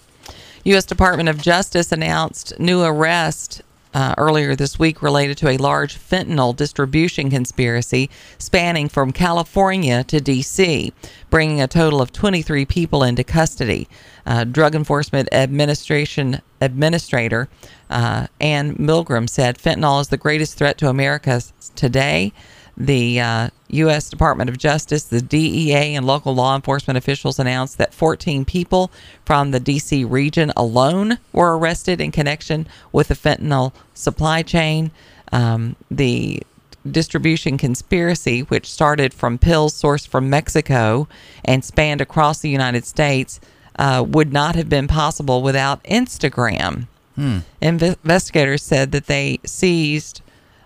[0.65, 0.84] U.S.
[0.84, 3.62] Department of Justice announced new arrest
[3.95, 10.19] uh, earlier this week related to a large fentanyl distribution conspiracy spanning from California to
[10.19, 10.91] D.C.,
[11.29, 13.88] bringing a total of 23 people into custody.
[14.25, 17.47] Uh, Drug Enforcement Administration Administrator
[17.89, 21.41] uh, Anne Milgram said fentanyl is the greatest threat to America
[21.75, 22.34] today.
[22.75, 24.09] The uh, U.S.
[24.09, 28.91] Department of Justice, the DEA, and local law enforcement officials announced that 14 people
[29.25, 30.03] from the D.C.
[30.03, 34.91] region alone were arrested in connection with the fentanyl supply chain.
[35.31, 36.43] Um, the
[36.89, 41.07] distribution conspiracy, which started from pills sourced from Mexico
[41.43, 43.39] and spanned across the United States,
[43.77, 46.88] uh, would not have been possible without Instagram.
[47.15, 47.39] Hmm.
[47.61, 50.21] Inve- Investigators said that they seized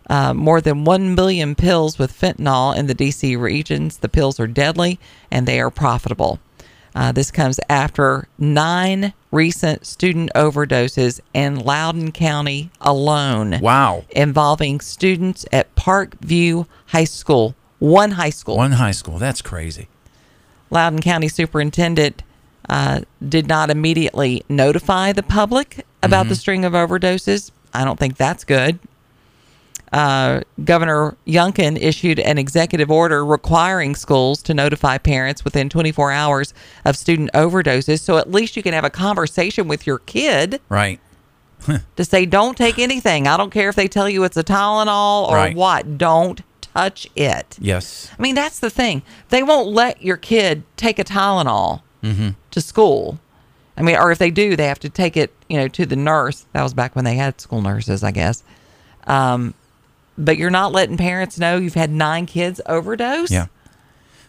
[0.09, 3.97] uh, more than 1 million pills with fentanyl in the DC regions.
[3.97, 6.39] The pills are deadly and they are profitable.
[6.95, 13.59] Uh, this comes after nine recent student overdoses in Loudoun County alone.
[13.61, 14.05] Wow.
[14.09, 17.55] Involving students at Parkview High School.
[17.77, 18.57] One high school.
[18.57, 19.19] One high school.
[19.19, 19.87] That's crazy.
[20.71, 22.23] Loudoun County Superintendent
[22.67, 27.51] uh, did not immediately notify the public about the string of overdoses.
[27.73, 28.79] I don't think that's good.
[29.91, 36.53] Uh, Governor Youngkin issued an executive order requiring schools to notify parents within 24 hours
[36.85, 37.99] of student overdoses.
[38.01, 40.99] So at least you can have a conversation with your kid Right.
[41.95, 43.27] to say, don't take anything.
[43.27, 45.55] I don't care if they tell you it's a Tylenol or Right.
[45.55, 45.97] what.
[45.97, 47.57] Don't touch it.
[47.59, 48.11] Yes.
[48.17, 49.01] I mean, that's the thing.
[49.29, 52.29] They won't let your kid take a Tylenol Mm-hmm.
[52.51, 53.19] to school.
[53.75, 55.95] I mean, or if they do, they have to take it, you know, to the
[55.97, 56.45] nurse.
[56.53, 58.43] That was back when they had school nurses, I guess.
[59.07, 59.53] Um,
[60.19, 63.31] but you're not letting parents know you've had nine kids overdose.
[63.31, 63.47] Yeah.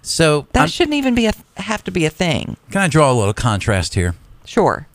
[0.02, 2.56] So that I'm- shouldn't even be a have to be a thing.
[2.70, 4.14] Can I draw a little contrast here?
[4.46, 4.86] Sure.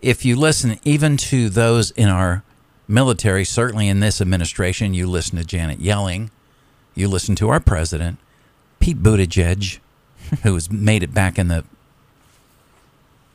[0.00, 2.42] If you listen even to those in our
[2.88, 6.30] military, certainly in this administration, you listen to Janet Yellen,
[6.94, 8.18] you listen to our president,
[8.80, 9.78] Pete Buttigieg,
[10.44, 11.64] who has made it back in the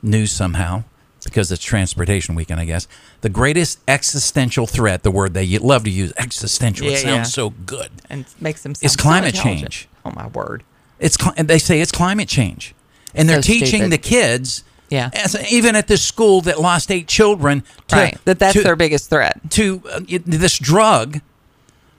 [0.01, 0.83] news somehow
[1.25, 2.87] because it's transportation weekend, I guess.
[3.21, 6.87] The greatest existential threat, the word they love to use, existential.
[6.87, 7.23] Yeah, it sounds yeah.
[7.23, 7.89] so good.
[8.09, 8.71] And makes them.
[8.71, 9.71] It's sound so climate intelligent.
[9.71, 9.89] change.
[10.05, 10.63] Oh my word.
[10.99, 12.73] It's cli- and they say it's climate change,
[13.15, 13.91] and they're So teaching stupid.
[13.91, 14.63] the kids.
[14.89, 15.09] Yeah.
[15.13, 18.17] as, even at this school that lost eight children, to, Right.
[18.25, 19.39] That that's to- their biggest threat.
[19.51, 21.21] to uh, this drug.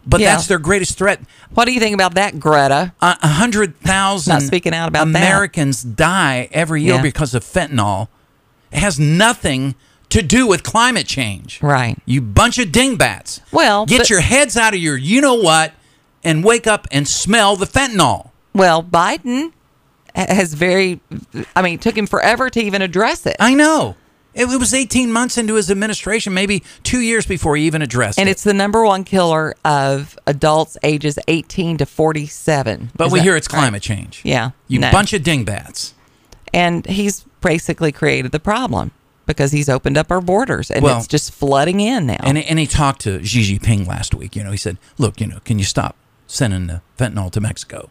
[0.05, 0.33] But Yeah.
[0.35, 1.21] that's their greatest threat.
[1.55, 2.93] What do you think about that, Greta?
[3.01, 5.17] A a hundred thousand speaking out about that.
[5.23, 7.03] Americans die every year Yeah.
[7.03, 8.09] because of fentanyl.
[8.73, 9.75] It has nothing
[10.09, 11.63] to do with climate change.
[11.63, 11.97] Right.
[12.05, 13.41] You bunch of dingbats.
[13.53, 15.73] Well, get but- your heads out of your you know what
[16.25, 18.31] and wake up and smell the fentanyl.
[18.55, 19.53] Well, Biden
[20.15, 21.01] has very.
[21.57, 23.37] I mean, it took him forever to even address it.
[23.41, 23.97] I know.
[24.35, 28.29] It, was 18 months into his administration, maybe two years before he even addressed and
[28.29, 28.31] it.
[28.31, 32.93] And it's the number one killer of adults ages 18 to 47.
[32.97, 33.59] But Is we that hear it's right?
[33.59, 34.23] climate change.
[34.25, 34.53] Yeah.
[34.69, 34.91] You no.
[34.91, 35.93] bunch of dingbats.
[36.55, 38.93] And he's basically created the problem
[39.27, 42.17] because he's opened up our borders and Well- it's just flooding in now.
[42.23, 44.35] And, and he talked to Xi Jinping last week.
[44.35, 47.91] You know, he said, "Look, you know, can you stop sending the fentanyl to Mexico?"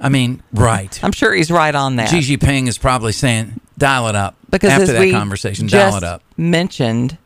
[0.00, 0.98] I mean, right.
[1.04, 2.08] I'm sure he's right on that.
[2.08, 6.22] Xi Jinping is probably saying, "Dial it up." because after that conversation, dial it up.
[6.36, 7.18] mentioned,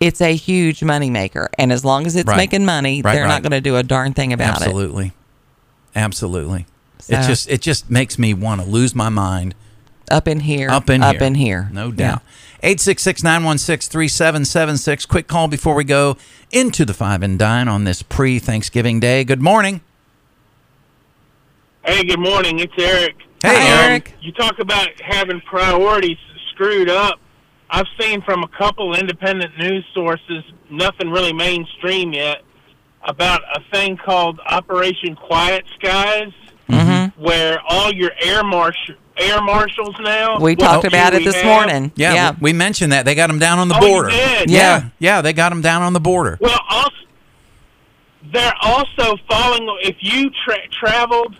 [0.00, 1.46] it's a huge moneymaker.
[1.58, 2.36] And as long as it's Right.
[2.36, 3.28] making money, Right, they're right.
[3.28, 4.64] not going to do a darn thing about it.
[4.66, 5.12] Absolutely,
[5.94, 6.66] absolutely.
[7.08, 9.54] It just it just makes me want to lose my mind
[10.10, 10.70] Up in here.
[10.70, 11.24] Up in up here.
[11.24, 11.68] in here.
[11.72, 12.22] No doubt.
[12.62, 15.06] Eight six six nine one six three seven seven six.
[15.06, 16.16] Quick call before we go
[16.50, 19.22] into the five and dine on this pre Thanksgiving day.
[19.24, 19.80] Good morning.
[21.84, 22.58] Hey, good morning.
[22.58, 23.16] It's Eric.
[23.42, 24.14] Hey, Um, Eric.
[24.20, 26.18] You talk about having priorities
[26.52, 27.18] screwed up.
[27.70, 32.42] I've seen from a couple independent news sources, nothing really mainstream yet,
[33.02, 36.32] about a thing called Operation Quiet Skies,
[36.68, 37.22] Mm-hmm.
[37.22, 40.38] where all your air marshal air marshals now.
[40.38, 41.44] We what talked about it this have?
[41.44, 41.90] morning.
[41.96, 42.36] Yeah, Yeah.
[42.40, 43.04] we mentioned that.
[43.04, 44.10] They got them down on the Oh, you border.
[44.10, 44.48] did?
[44.50, 44.58] Yeah.
[44.60, 44.88] Yeah.
[45.00, 46.38] Yeah, they got them down on the border.
[46.40, 46.92] Well, also,
[48.32, 49.68] they're also following.
[49.82, 51.36] If you tra- traveled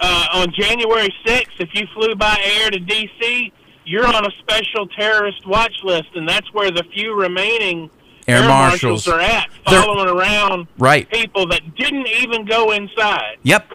[0.00, 3.52] uh, on January 6th, if you flew by air to D.C.,
[3.84, 7.90] you're on a special terrorist watch list, and that's where the few remaining
[8.26, 9.06] Air air, marshals.
[9.06, 9.08] marshals.
[9.08, 11.08] are at, They're- following around Right.
[11.10, 13.36] people that didn't even go inside.
[13.42, 13.72] Yep.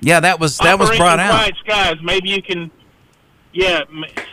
[0.00, 1.30] Yeah, that was that was brought out.
[1.32, 1.96] Quiet Skies.
[2.02, 2.70] Maybe you can,
[3.52, 3.82] yeah,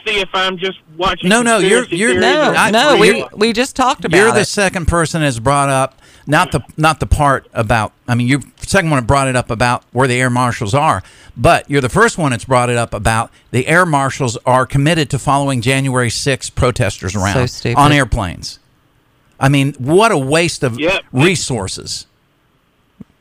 [0.05, 1.27] see if I'm just watching.
[1.29, 4.87] No, no, you're- you're- No, I- no, we we just talked about You're the second
[4.87, 7.93] person has brought up not the not the part about.
[8.07, 10.73] I mean, you're the second one that brought it up about where the air marshals
[10.73, 11.03] are,
[11.35, 15.09] but you're the first one that's brought it up about the air marshals are committed
[15.11, 18.59] to following January 6 protesters around So on airplanes.
[19.39, 21.03] I mean, what a waste of Yep.
[21.13, 22.07] resources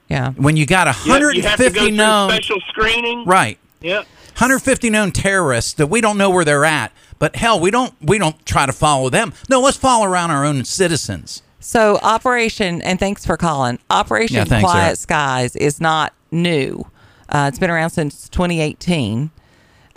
[0.09, 0.33] yeah.
[0.33, 3.25] when you got Yep, you have to 150 go known special screening.
[3.25, 3.59] right.
[3.81, 4.07] Yep.
[4.37, 8.19] 150 known terrorists that we don't know where they're at, but hell, we don't we
[8.19, 9.33] don't try to follow them.
[9.49, 11.43] No, let's follow around our own citizens.
[11.59, 13.79] So Operation, and thanks for calling.
[13.91, 14.99] Operation Yeah, thanks, Quiet Eric.
[14.99, 16.87] Skies is not new.
[17.29, 19.31] Uh, it's been around since 2018,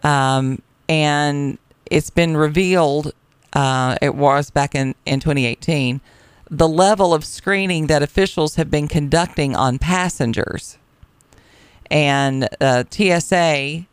[0.03, 3.11] um, and it's been revealed.
[3.53, 6.01] Uh, it was back in in 2018.
[6.51, 10.77] The level of screening that officials have been conducting on passengers,
[11.91, 13.85] and uh, TSA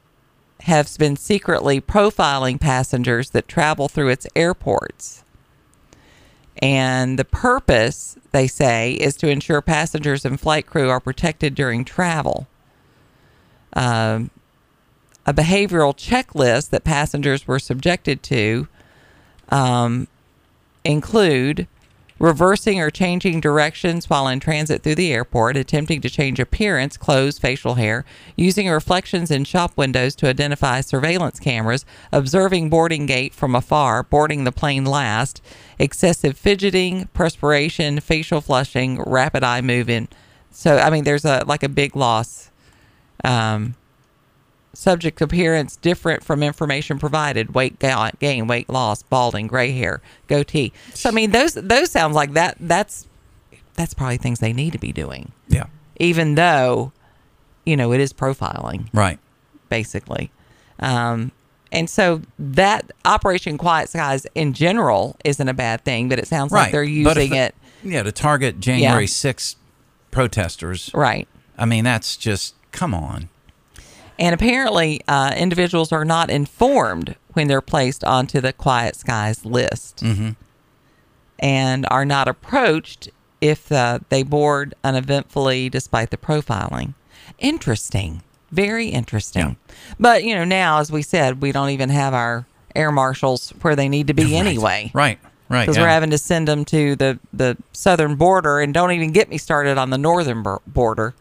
[0.63, 5.23] has been secretly profiling passengers that travel through its airports.
[6.63, 11.85] And the purpose, they say, is to ensure passengers and flight crew are protected during
[11.85, 12.49] travel.
[13.75, 14.31] Um,
[15.27, 18.69] a behavioral checklist that passengers were subjected to
[19.51, 20.09] um,
[20.85, 21.69] include
[22.19, 27.39] reversing or changing directions while in transit through the airport, attempting to change appearance, clothes,
[27.39, 28.05] facial hair,
[28.37, 34.45] using reflections in shop windows to identify surveillance cameras, observing boarding gate from afar, boarding
[34.45, 35.43] the plane last,
[35.79, 40.15] excessive fidgeting, perspiration, facial flushing, rapid eye movement.
[40.51, 42.51] So, I mean, there's a like a big loss.
[43.25, 43.75] Um,
[44.77, 47.79] subject appearance different from information provided weight
[48.21, 52.57] gain weight loss balding gray hair goatee so i mean those those sounds like that
[52.61, 53.07] that's
[53.75, 55.67] that's probably things they need to be doing Yeah.
[55.99, 56.93] even though
[57.65, 59.19] you know it is profiling Right.
[59.69, 60.31] basically
[60.79, 61.33] um
[61.73, 66.53] and so that operation quiet skies in general isn't a bad thing but it sounds
[66.53, 69.09] like they're using it Yeah, to target January Yeah.
[69.09, 69.57] 6
[70.11, 70.91] protesters.
[70.95, 71.27] right
[71.59, 73.31] I mean, that's just come on.
[74.19, 79.99] And apparently, uh, individuals are not informed when they're placed onto the Quiet Skies list
[79.99, 80.31] Mm-hmm.
[81.39, 86.95] and are not approached if uh, they board uneventfully despite the profiling.
[87.39, 88.23] Interesting.
[88.51, 89.57] Very interesting.
[90.01, 93.77] But, you know, now, as we said, we don't even have our air marshals where
[93.77, 94.91] they need to be anyway.
[94.95, 95.19] Right.
[95.49, 95.63] Right.
[95.63, 95.83] Because yeah.
[95.83, 98.61] we're having to send them to the, the southern border.
[98.61, 101.15] And don't even get me started on the northern border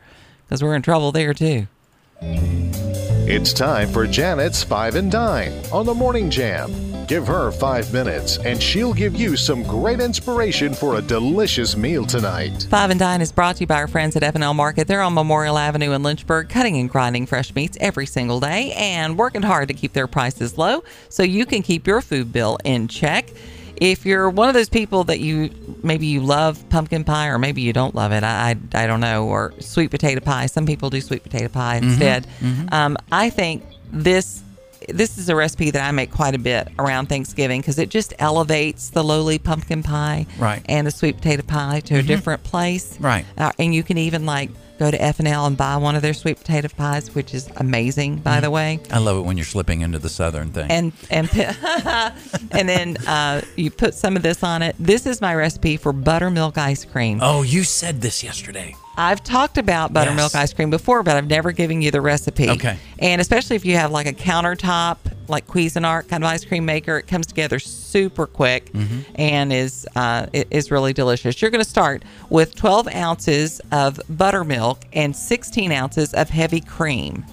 [0.46, 1.68] because we're in trouble there, too.
[3.28, 6.72] It's time for Janet's Five and Dine on the Morning Jam.
[7.08, 12.06] Give her five minutes and she'll give you some great inspiration for a delicious meal
[12.06, 12.68] tonight.
[12.70, 14.88] Five and Dine is brought to you by our friends at F&L Market.
[14.88, 19.18] They're on Memorial Avenue in Lynchburg, cutting and grinding fresh meats every single day and
[19.18, 22.88] working hard to keep their prices low so you can keep your food bill in
[22.88, 23.32] check.
[23.82, 25.50] If you're one of those people that you
[25.84, 29.02] maybe you love pumpkin pie or maybe you don't love it, I, I, I don't
[29.02, 30.46] know, or sweet potato pie.
[30.46, 32.26] Some people do sweet potato pie instead.
[32.72, 34.42] Um, I think this
[34.88, 38.14] this is a recipe that I make quite a bit around Thanksgiving because it just
[38.20, 40.62] elevates the lowly pumpkin pie Right.
[40.70, 42.96] and the sweet potato pie to a different place.
[43.00, 43.26] Right.
[43.36, 46.02] Uh, and you can even like go to F and L and buy one of
[46.02, 48.80] their sweet potato pies, which is amazing, by the way.
[48.92, 50.70] I love it when you're slipping into the southern thing.
[50.70, 51.30] And and
[52.52, 54.76] and then uh, you put some of this on it.
[54.80, 57.20] This is my recipe for buttermilk ice cream.
[57.22, 58.76] oh, you said this yesterday.
[58.98, 60.36] I've talked about buttermilk Yes.
[60.36, 62.50] ice cream before, but I've never given you the recipe.
[62.50, 62.78] Okay.
[63.00, 66.98] And especially if you have like a countertop, like Cuisinart kind of ice cream maker,
[66.98, 69.00] it comes together super quick Mm-hmm.
[69.16, 71.42] and is uh, it is really delicious.
[71.42, 77.26] You're going to start with 12 ounces of buttermilk and 16 ounces of heavy cream.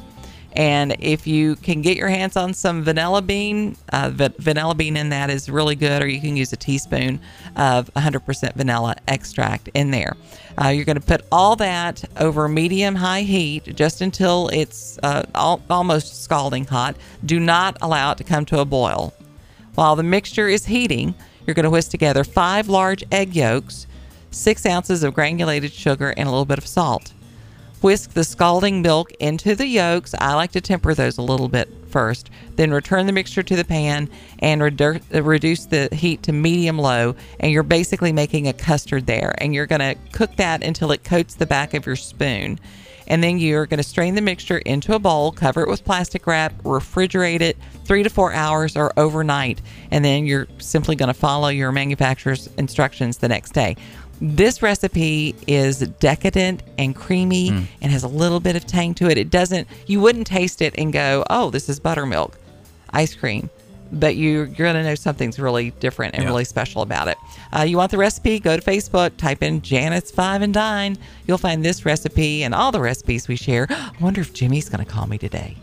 [0.55, 4.97] And if you can get your hands on some vanilla bean, uh, va- vanilla bean
[4.97, 7.21] in that is really good, or you can use a teaspoon
[7.57, 10.17] of 100% vanilla extract in there.
[10.63, 15.23] Uh, you're going to put all that over medium high heat just until it's uh,
[15.35, 16.97] al- almost scalding hot.
[17.25, 19.15] Do not allow it to come to a boil.
[19.75, 21.15] While the mixture is heating,
[21.47, 23.87] you're going to whisk together five large egg yolks,
[24.31, 27.15] six ounces of granulated sugar, and a little bit of salt.
[27.83, 30.15] Whisk the scalding milk into the yolks.
[30.21, 32.31] I like to temper those a little bit first.
[32.55, 34.09] Then return the mixture to the pan
[34.39, 37.17] and redu- reduce the heat to medium low.
[37.41, 39.35] And you're basically making a custard there.
[39.39, 42.61] And you're going to cook that until it coats the back of your spoon.
[43.09, 46.27] And then you're going to strain the mixture into a bowl, cover it with plastic
[46.27, 49.61] wrap, refrigerate it three to four hours or overnight.
[49.91, 53.77] And then you're simply going to follow your manufacturer's instructions the next day.
[54.25, 57.49] This recipe is decadent and creamy
[57.81, 59.19] and has a little bit of tang to it.
[59.19, 62.39] It doesn't, you wouldn't taste it and go, oh, this is buttermilk
[62.91, 63.51] ice cream.
[63.91, 66.29] But you, you're going to know something's really different and Yeah.
[66.31, 67.19] really special about it.
[67.55, 68.39] Uh, you want the recipe?
[68.39, 70.97] Go to Facebook, type in Janet's Five and Dine.
[71.27, 73.67] You'll find this recipe and all the recipes we share.
[73.71, 75.57] I wonder if Jimmy's going to call me today.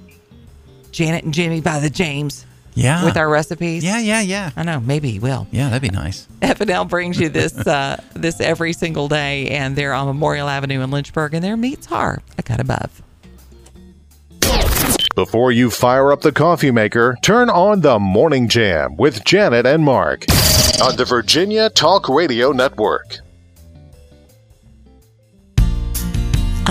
[0.92, 2.46] Janet and Jimmy by the James.
[2.80, 3.06] Yeah.
[3.06, 3.84] With our recipes.
[3.84, 4.52] Yeah, yeah, yeah.
[4.56, 4.80] I know.
[4.80, 5.48] Maybe he will.
[5.52, 6.28] Yeah, that'd be nice.
[6.42, 10.92] FNL brings you this uh, this every single day, and they're on Memorial Avenue in
[10.92, 13.02] Lynchburg, and their meats are a cut above.
[15.16, 19.84] Before you fire up the coffee maker, turn on the Morning Jam with Janet and
[19.84, 20.26] Mark
[20.82, 23.20] on the Virginia Talk Radio Network.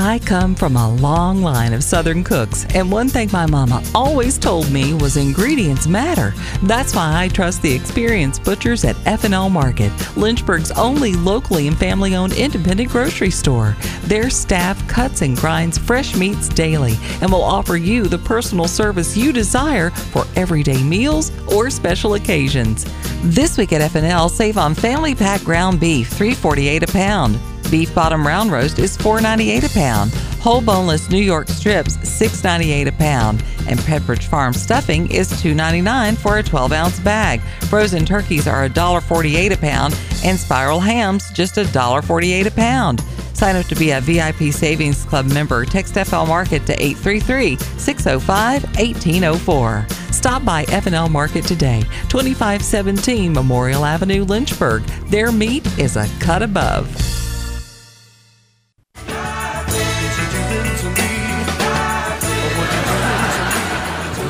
[0.00, 4.38] I come from a long line of Southern cooks, and one thing my mama always
[4.38, 6.34] told me was ingredients matter.
[6.62, 12.34] That's why I trust the experienced butchers at F&L Market, Lynchburg's only locally and family-owned
[12.34, 13.76] independent grocery store.
[14.02, 19.16] Their staff cuts and grinds fresh meats daily and will offer you the personal service
[19.16, 22.86] you desire for everyday meals or special occasions.
[23.24, 27.40] This week at F&L, save on family pack ground beef, 348 a pound.
[27.70, 30.12] Beef bottom round roast is $4.98 a pound.
[30.40, 33.44] Whole boneless New York strips $6.98 a pound.
[33.68, 37.40] And Pepperidge Farm stuffing is $2.99 for a 12 ounce bag.
[37.68, 43.02] Frozen turkeys are $1.48 a pound, and spiral hams just $1.48 a pound.
[43.34, 45.64] Sign up to be a VIP Savings Club member.
[45.64, 49.86] Text FL Market to 833 605 1804.
[50.10, 54.82] Stop by FNL Market today, 2517 Memorial Avenue, Lynchburg.
[55.10, 56.88] Their meat is a cut above.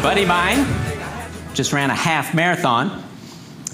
[0.09, 0.65] Buddy of mine
[1.53, 3.05] just ran a half marathon.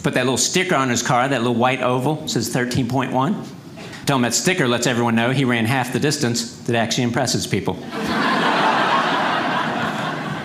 [0.02, 3.46] Put that little sticker on his car, that little white oval, says 13.1.
[4.04, 7.46] Tell him that sticker lets everyone know he ran half the distance that actually impresses
[7.46, 7.74] people.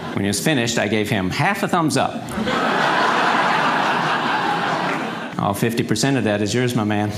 [0.10, 2.14] when he was finished, I gave him half a thumbs up.
[5.40, 7.10] All 50% of that is yours, my man.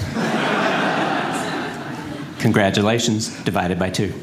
[2.40, 4.14] Congratulations, divided by two.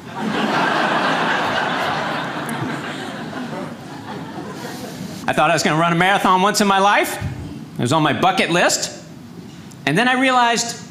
[5.29, 7.23] I thought I was going to run a marathon once in my life.
[7.75, 9.05] It was on my bucket list.
[9.85, 10.83] And then I realized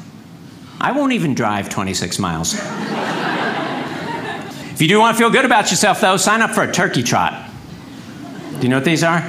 [0.80, 2.54] I won't even drive 26 miles.
[4.72, 7.02] if you do want to feel good about yourself, though, sign up for a turkey
[7.02, 7.50] trot.
[8.52, 9.28] Do you know what these are?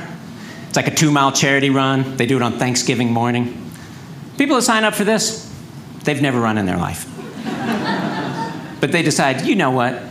[0.68, 2.16] It's like a two mile charity run.
[2.16, 3.72] They do it on Thanksgiving morning.
[4.38, 5.52] People that sign up for this,
[6.04, 7.08] they've never run in their life.
[8.80, 10.04] but they decide, you know what?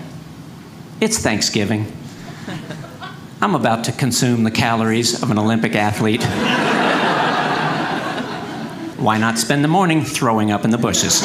[1.00, 1.86] It's Thanksgiving.
[3.40, 6.22] I'm about to consume the calories of an Olympic athlete.
[8.98, 11.22] Why not spend the morning throwing up in the bushes?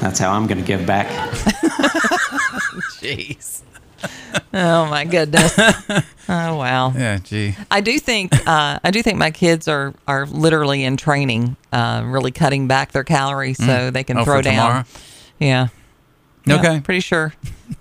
[0.00, 1.06] That's how I'm going to give back.
[3.00, 3.62] Jeez.
[4.54, 5.52] Oh my goodness.
[5.58, 6.04] oh
[6.56, 6.92] wow.
[6.96, 7.56] Yeah, gee.
[7.70, 12.02] I do think uh, I do think my kids are are literally in training, uh,
[12.06, 13.92] really cutting back their calories so Mm.
[13.92, 14.54] they can Oh, throw for down.
[14.54, 14.84] tomorrow?
[15.40, 15.68] Yeah.
[16.50, 16.80] Yeah, Okay.
[16.80, 17.34] pretty sure.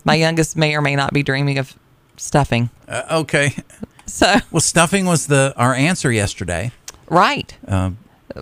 [0.03, 1.73] My youngest may or may not be dreaming of
[2.17, 2.69] stuffing.
[2.87, 3.53] Uh, okay.
[4.05, 6.71] So well, stuffing was the our answer yesterday.
[7.09, 7.55] Right.
[7.67, 7.97] Um,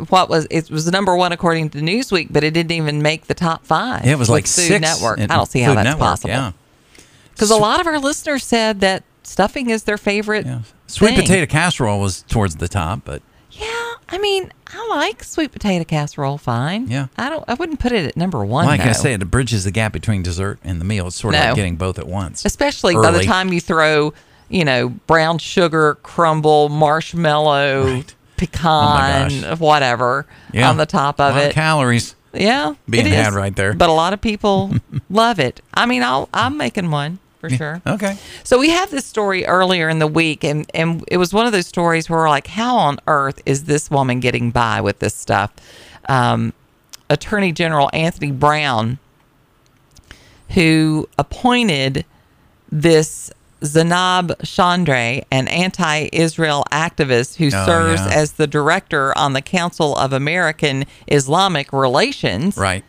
[0.10, 3.34] What was it was number one according to Newsweek, but it didn't even make the
[3.34, 4.06] top five.
[4.06, 4.82] Yeah, it was like Food six.
[4.82, 5.20] Network.
[5.20, 6.30] I don't see how that's Network, possible.
[6.32, 6.52] Yeah.
[7.32, 10.46] Because a lot of our listeners said that stuffing is their favorite.
[10.88, 11.22] Sweet thing.
[11.22, 13.22] potato casserole was towards the top, but
[14.10, 16.88] I mean, I like sweet potato casserole fine.
[16.88, 17.08] Yeah.
[17.18, 17.44] I don't.
[17.48, 18.66] I wouldn't put it at number one.
[18.66, 18.92] like I though.
[18.94, 21.08] said, it bridges the gap between dessert and the meal.
[21.08, 21.48] It's sort of No.
[21.48, 22.46] like getting both at once.
[22.46, 24.14] especially by the time you throw,
[24.50, 28.04] you know, brown sugar crumble, marshmallow, Oh my
[28.38, 29.60] pecan, gosh.
[29.60, 30.70] whatever Yeah.
[30.70, 31.48] on the top of it.
[31.48, 32.16] of calories.
[32.34, 33.34] yeah, being it had is.
[33.36, 33.74] right there.
[33.74, 34.72] But a lot of people
[35.10, 35.62] love it.
[35.74, 37.20] I mean, I'll, I'm making one
[37.50, 37.82] for sure.
[37.86, 38.18] Okay.
[38.44, 41.52] So we had this story earlier in the week, and and it was one of
[41.52, 45.16] those stories where we're like, how on earth is this woman getting by with this
[45.16, 45.52] stuff?
[46.10, 46.54] Um,
[47.10, 48.98] Attorney General Anthony Brown,
[50.52, 52.06] who appointed
[52.72, 53.32] this
[53.64, 58.14] Zainab Chaudry, an anti-Israel activist who Oh, serves yeah.
[58.14, 62.84] as the director on the Council of American Islamic Relations, Right.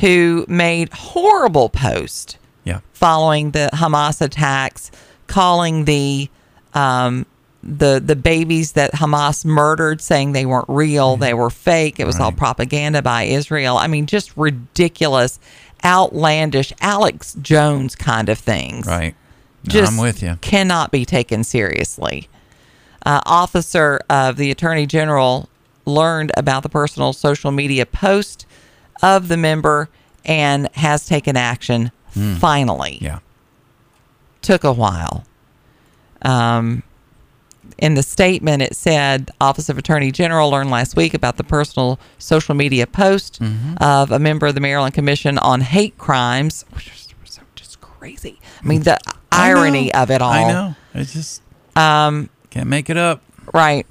[0.00, 2.36] who made horrible posts
[2.68, 2.80] Yeah.
[2.92, 4.90] following the Hamas attacks,
[5.26, 6.28] calling the
[6.74, 7.26] um,
[7.62, 11.98] the the babies that Hamas murdered, saying they weren't real, they were fake.
[11.98, 13.76] It was all propaganda by Israel.
[13.76, 15.40] I mean, just ridiculous,
[15.84, 18.86] outlandish, Alex Jones kind of things.
[18.86, 19.14] Right.
[19.64, 20.36] No, Just I'm with you.
[20.40, 22.28] Cannot be taken seriously.
[23.04, 25.48] Uh, officer of the Attorney General
[25.84, 28.46] learned about the personal social media post
[29.02, 29.88] of the member
[30.24, 31.90] and has taken action.
[32.14, 32.34] Hmm.
[32.36, 33.18] Finally, Yeah.
[34.42, 35.24] took a while.
[36.22, 36.82] Um,
[37.78, 41.98] in the statement, it said Office of Attorney General learned last week about the personal
[42.18, 43.74] social media post Mm-hmm.
[43.80, 48.40] of a member of the Maryland Commission on Hate Crimes, which is so just crazy.
[48.62, 48.98] I mean, the
[49.32, 49.60] I know.
[49.60, 50.32] irony of it all.
[50.32, 50.74] I know.
[50.94, 51.42] It's just
[51.76, 53.20] Um, can't make it up.
[53.54, 53.86] Right.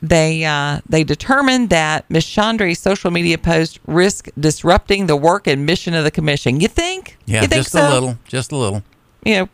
[0.00, 2.24] They uh, they determined that Ms.
[2.24, 6.60] Chaudry's social media post risk disrupting the work and mission of the commission.
[6.60, 7.16] You think?
[7.26, 7.88] Yeah, you think just so?
[7.88, 8.18] a little.
[8.26, 8.84] Just a little.
[9.24, 9.48] You know,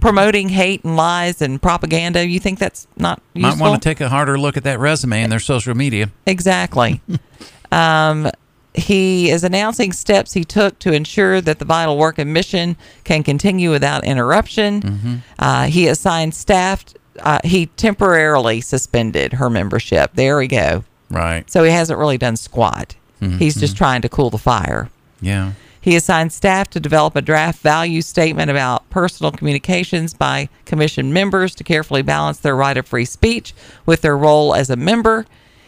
[0.00, 2.26] promoting hate and lies and propaganda.
[2.26, 3.58] You think that's not useful?
[3.58, 6.10] Might want to take a harder look at that resume and their social media.
[6.26, 7.00] Exactly.
[7.72, 8.30] um,
[8.74, 13.22] he is announcing steps he took to ensure that the vital work and mission can
[13.22, 14.80] continue without interruption.
[14.80, 15.16] Mm-hmm.
[15.38, 16.84] Uh, he assigned staff.
[17.22, 20.12] Uh, he temporarily suspended her membership.
[20.14, 20.84] There we go.
[21.10, 21.50] Right.
[21.50, 22.94] So he hasn't really done squat.
[23.20, 23.78] He's just Mhm.
[23.78, 24.90] trying to cool the fire.
[25.20, 25.52] Yeah.
[25.80, 31.54] He assigned staff to develop a draft value statement about personal communications by commission members
[31.56, 33.54] to carefully balance their right of free speech
[33.86, 35.24] with their role as a member.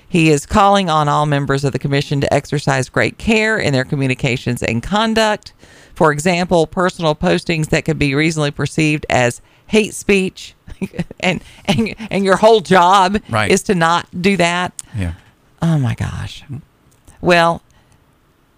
[0.09, 3.85] He is calling on all members of the commission to exercise great care in their
[3.85, 5.53] communications and conduct.
[5.95, 10.55] For example, personal postings that could be reasonably perceived as hate speech,
[11.21, 13.51] and and and your whole job Right.
[13.51, 14.73] is to not do that.
[14.97, 15.15] Yeah.
[15.63, 16.43] Oh my gosh.
[17.21, 17.63] Well,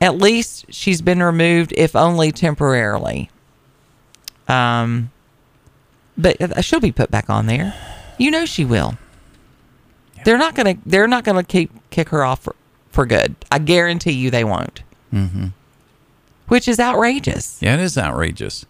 [0.00, 3.30] at least she's been removed, if only temporarily.
[4.48, 5.10] Um,
[6.16, 7.74] but uh, she'll be put back on there.
[8.18, 8.96] You know she will.
[10.24, 10.76] They're not gonna.
[10.86, 12.54] They're not gonna keep kick her off for,
[12.90, 13.34] for good.
[13.50, 14.82] I guarantee you they won't.
[15.12, 15.46] Mm-hmm.
[16.48, 17.58] Which is outrageous.
[17.60, 18.64] Yeah, it is outrageous.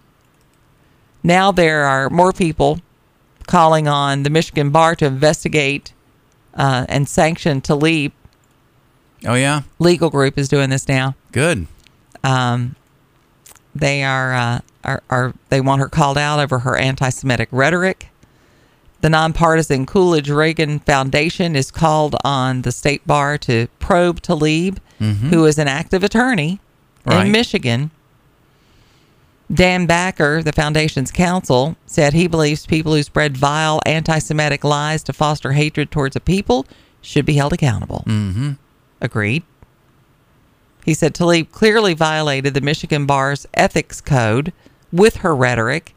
[1.22, 2.80] Now there are more people
[3.52, 5.92] calling on the Michigan bar to investigate
[6.54, 8.12] uh, and sanction Tlaib.
[9.26, 9.62] Oh yeah.
[9.78, 11.14] Legal group is doing this now.
[11.32, 11.66] Good.
[12.24, 12.76] Um,
[13.74, 18.08] they are, uh, are are they want her called out over her anti-Semitic rhetoric.
[19.02, 25.28] The nonpartisan Coolidge Reagan Foundation is called on the state bar to probe Tlaib, Mhm.
[25.30, 26.58] who is an active attorney
[27.04, 27.26] Right.
[27.26, 27.90] in Michigan.
[29.52, 35.12] Dan Backer, the foundation's counsel, said he believes people who spread vile anti-Semitic lies to
[35.12, 36.66] foster hatred towards a people
[37.02, 38.02] should be held accountable.
[38.06, 38.52] Mm-hmm.
[39.00, 39.42] Agreed.
[40.84, 44.52] He said Tlaib clearly violated the Michigan Bar's ethics code
[44.90, 45.94] with her rhetoric,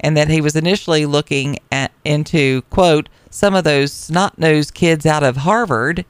[0.00, 5.22] and that he was initially looking at into quote some of those snot-nosed kids out
[5.22, 6.04] of Harvard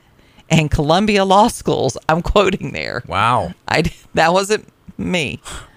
[0.48, 1.98] and Columbia law schools.
[2.08, 3.02] I'm quoting there.
[3.06, 3.52] Wow.
[3.68, 5.40] I that wasn't me.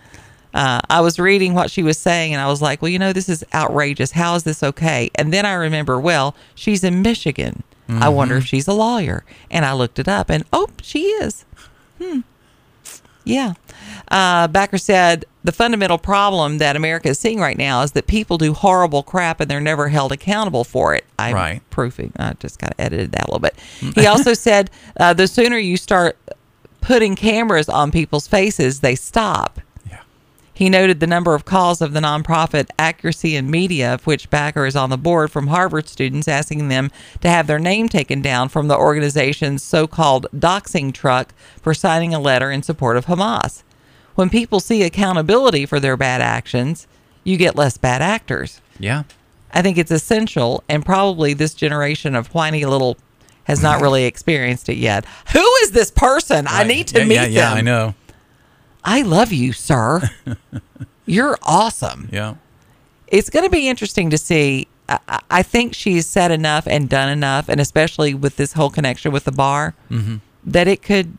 [0.54, 3.14] Uh, I was reading what she was saying, and I was like, "Well, you know,
[3.14, 4.12] this is outrageous.
[4.12, 7.64] How is this okay?" And then I remember, well, she's in Michigan.
[7.90, 9.24] I wonder if she's a lawyer.
[9.52, 11.46] And I looked it up, and oh, she is.
[12.02, 12.22] Hmm.
[13.26, 13.54] Yeah.
[14.10, 18.38] Uh, Backer said the fundamental problem that America is seeing right now is that people
[18.38, 21.06] do horrible crap and they're never held accountable for it.
[21.20, 21.62] I'm Right.
[21.70, 22.12] proofing.
[22.18, 23.56] I just got to edited that a little bit.
[23.96, 26.18] He also said uh, the sooner you start
[26.82, 29.60] putting cameras on people's faces, they stop.
[30.56, 34.68] He noted the number of calls of the nonprofit Accuracy in Media, of which Backer
[34.68, 36.92] is on the board, from Harvard students asking them
[37.22, 42.14] to have their name taken down from the organization's so called doxing truck for signing
[42.14, 43.64] a letter in support of Hamas.
[44.14, 46.88] When people see accountability for their bad actions,
[47.24, 48.62] you get less bad actors.
[48.78, 49.04] Yeah.
[49.52, 52.98] I think it's essential, and probably this generation of whiny little
[53.46, 55.06] has not really experienced it yet.
[55.34, 56.46] Who is this person?
[56.48, 57.58] I need to yeah, meet yeah, yeah, them.
[57.58, 57.96] I know.
[58.86, 60.02] I love you, sir.
[61.06, 62.10] You're awesome.
[62.12, 62.36] Yeah.
[63.08, 64.68] It's going to be interesting to see.
[64.90, 69.12] I, I- think she's said enough and done enough, and especially with this whole connection
[69.12, 70.20] with the bar, Mhm.
[70.46, 71.18] that it could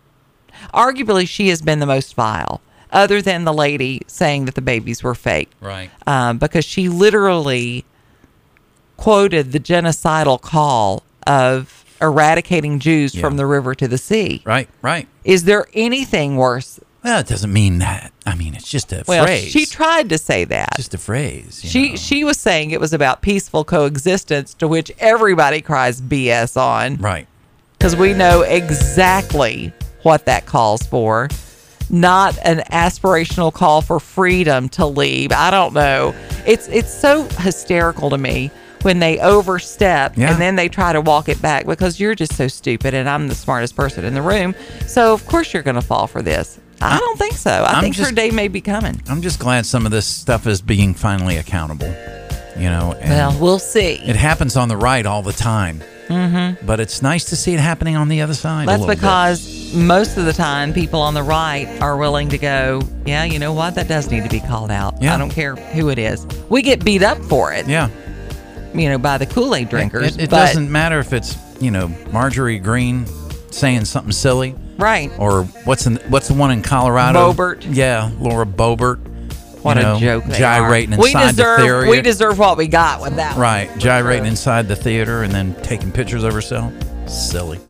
[0.72, 2.60] arguably she has been the most vile,
[2.92, 5.50] other than the lady saying that the babies were fake.
[5.60, 5.90] Right.
[6.06, 7.84] Um, because she literally
[8.96, 14.42] quoted the genocidal call of eradicating Jews from the river to the sea.
[14.44, 15.08] Right, right.
[15.24, 16.78] Is there anything worse?
[17.04, 18.12] Well, it doesn't mean that.
[18.24, 19.48] I mean, it's just a Well, phrase.
[19.50, 20.70] she tried to say that.
[20.76, 21.60] just a phrase.
[21.62, 21.96] you She know.
[21.96, 26.96] she was saying it was about peaceful coexistence, to which everybody cries BS on.
[26.96, 27.26] Right.
[27.78, 31.28] Because we know exactly what that calls for.
[31.90, 35.30] Not an aspirational call for freedom to leave.
[35.32, 36.14] I don't know.
[36.46, 38.50] It's it's so hysterical to me
[38.80, 40.32] when they overstep Yeah.
[40.32, 43.28] and then they try to walk it back because you're just so stupid and I'm
[43.28, 44.54] the smartest person in the room.
[44.86, 46.58] So of course you're going to fall for this.
[46.80, 47.50] I don't think so.
[47.50, 49.00] I I'm think her day may be coming.
[49.08, 51.88] I'm just glad some of this stuff is being finally accountable.
[52.56, 52.94] You know.
[53.00, 53.94] and Well, we'll see.
[53.94, 56.66] It happens on the right all the time, Mm-hmm.
[56.66, 58.64] but it's nice to see it happening on the other side.
[58.64, 59.00] a That's little bit.
[59.00, 63.38] because most of the time people on the right are willing to go, yeah, you
[63.38, 63.74] know what?
[63.76, 65.00] That does need to be called out.
[65.00, 65.14] Yeah.
[65.14, 66.26] I don't care who it is.
[66.50, 67.66] We get beat up for it.
[67.66, 67.88] Yeah.
[68.74, 70.16] You know, by the Kool Aid drinkers.
[70.16, 73.06] It, it but- doesn't matter if it's you know Marjorie Greene
[73.54, 75.10] saying something silly, Right.
[75.18, 77.32] Or what's in, what's the one in Colorado?
[77.32, 77.64] Boebert.
[77.74, 78.98] Yeah, Laura Boebert.
[79.62, 80.24] What you know, a joke.
[80.26, 80.98] Gyrating are.
[80.98, 81.90] we inside deserve, the theater.
[81.90, 83.36] We deserve what we got with that.
[83.36, 86.72] right, gyrating inside the theater and then taking pictures of herself.
[87.08, 87.60] Silly.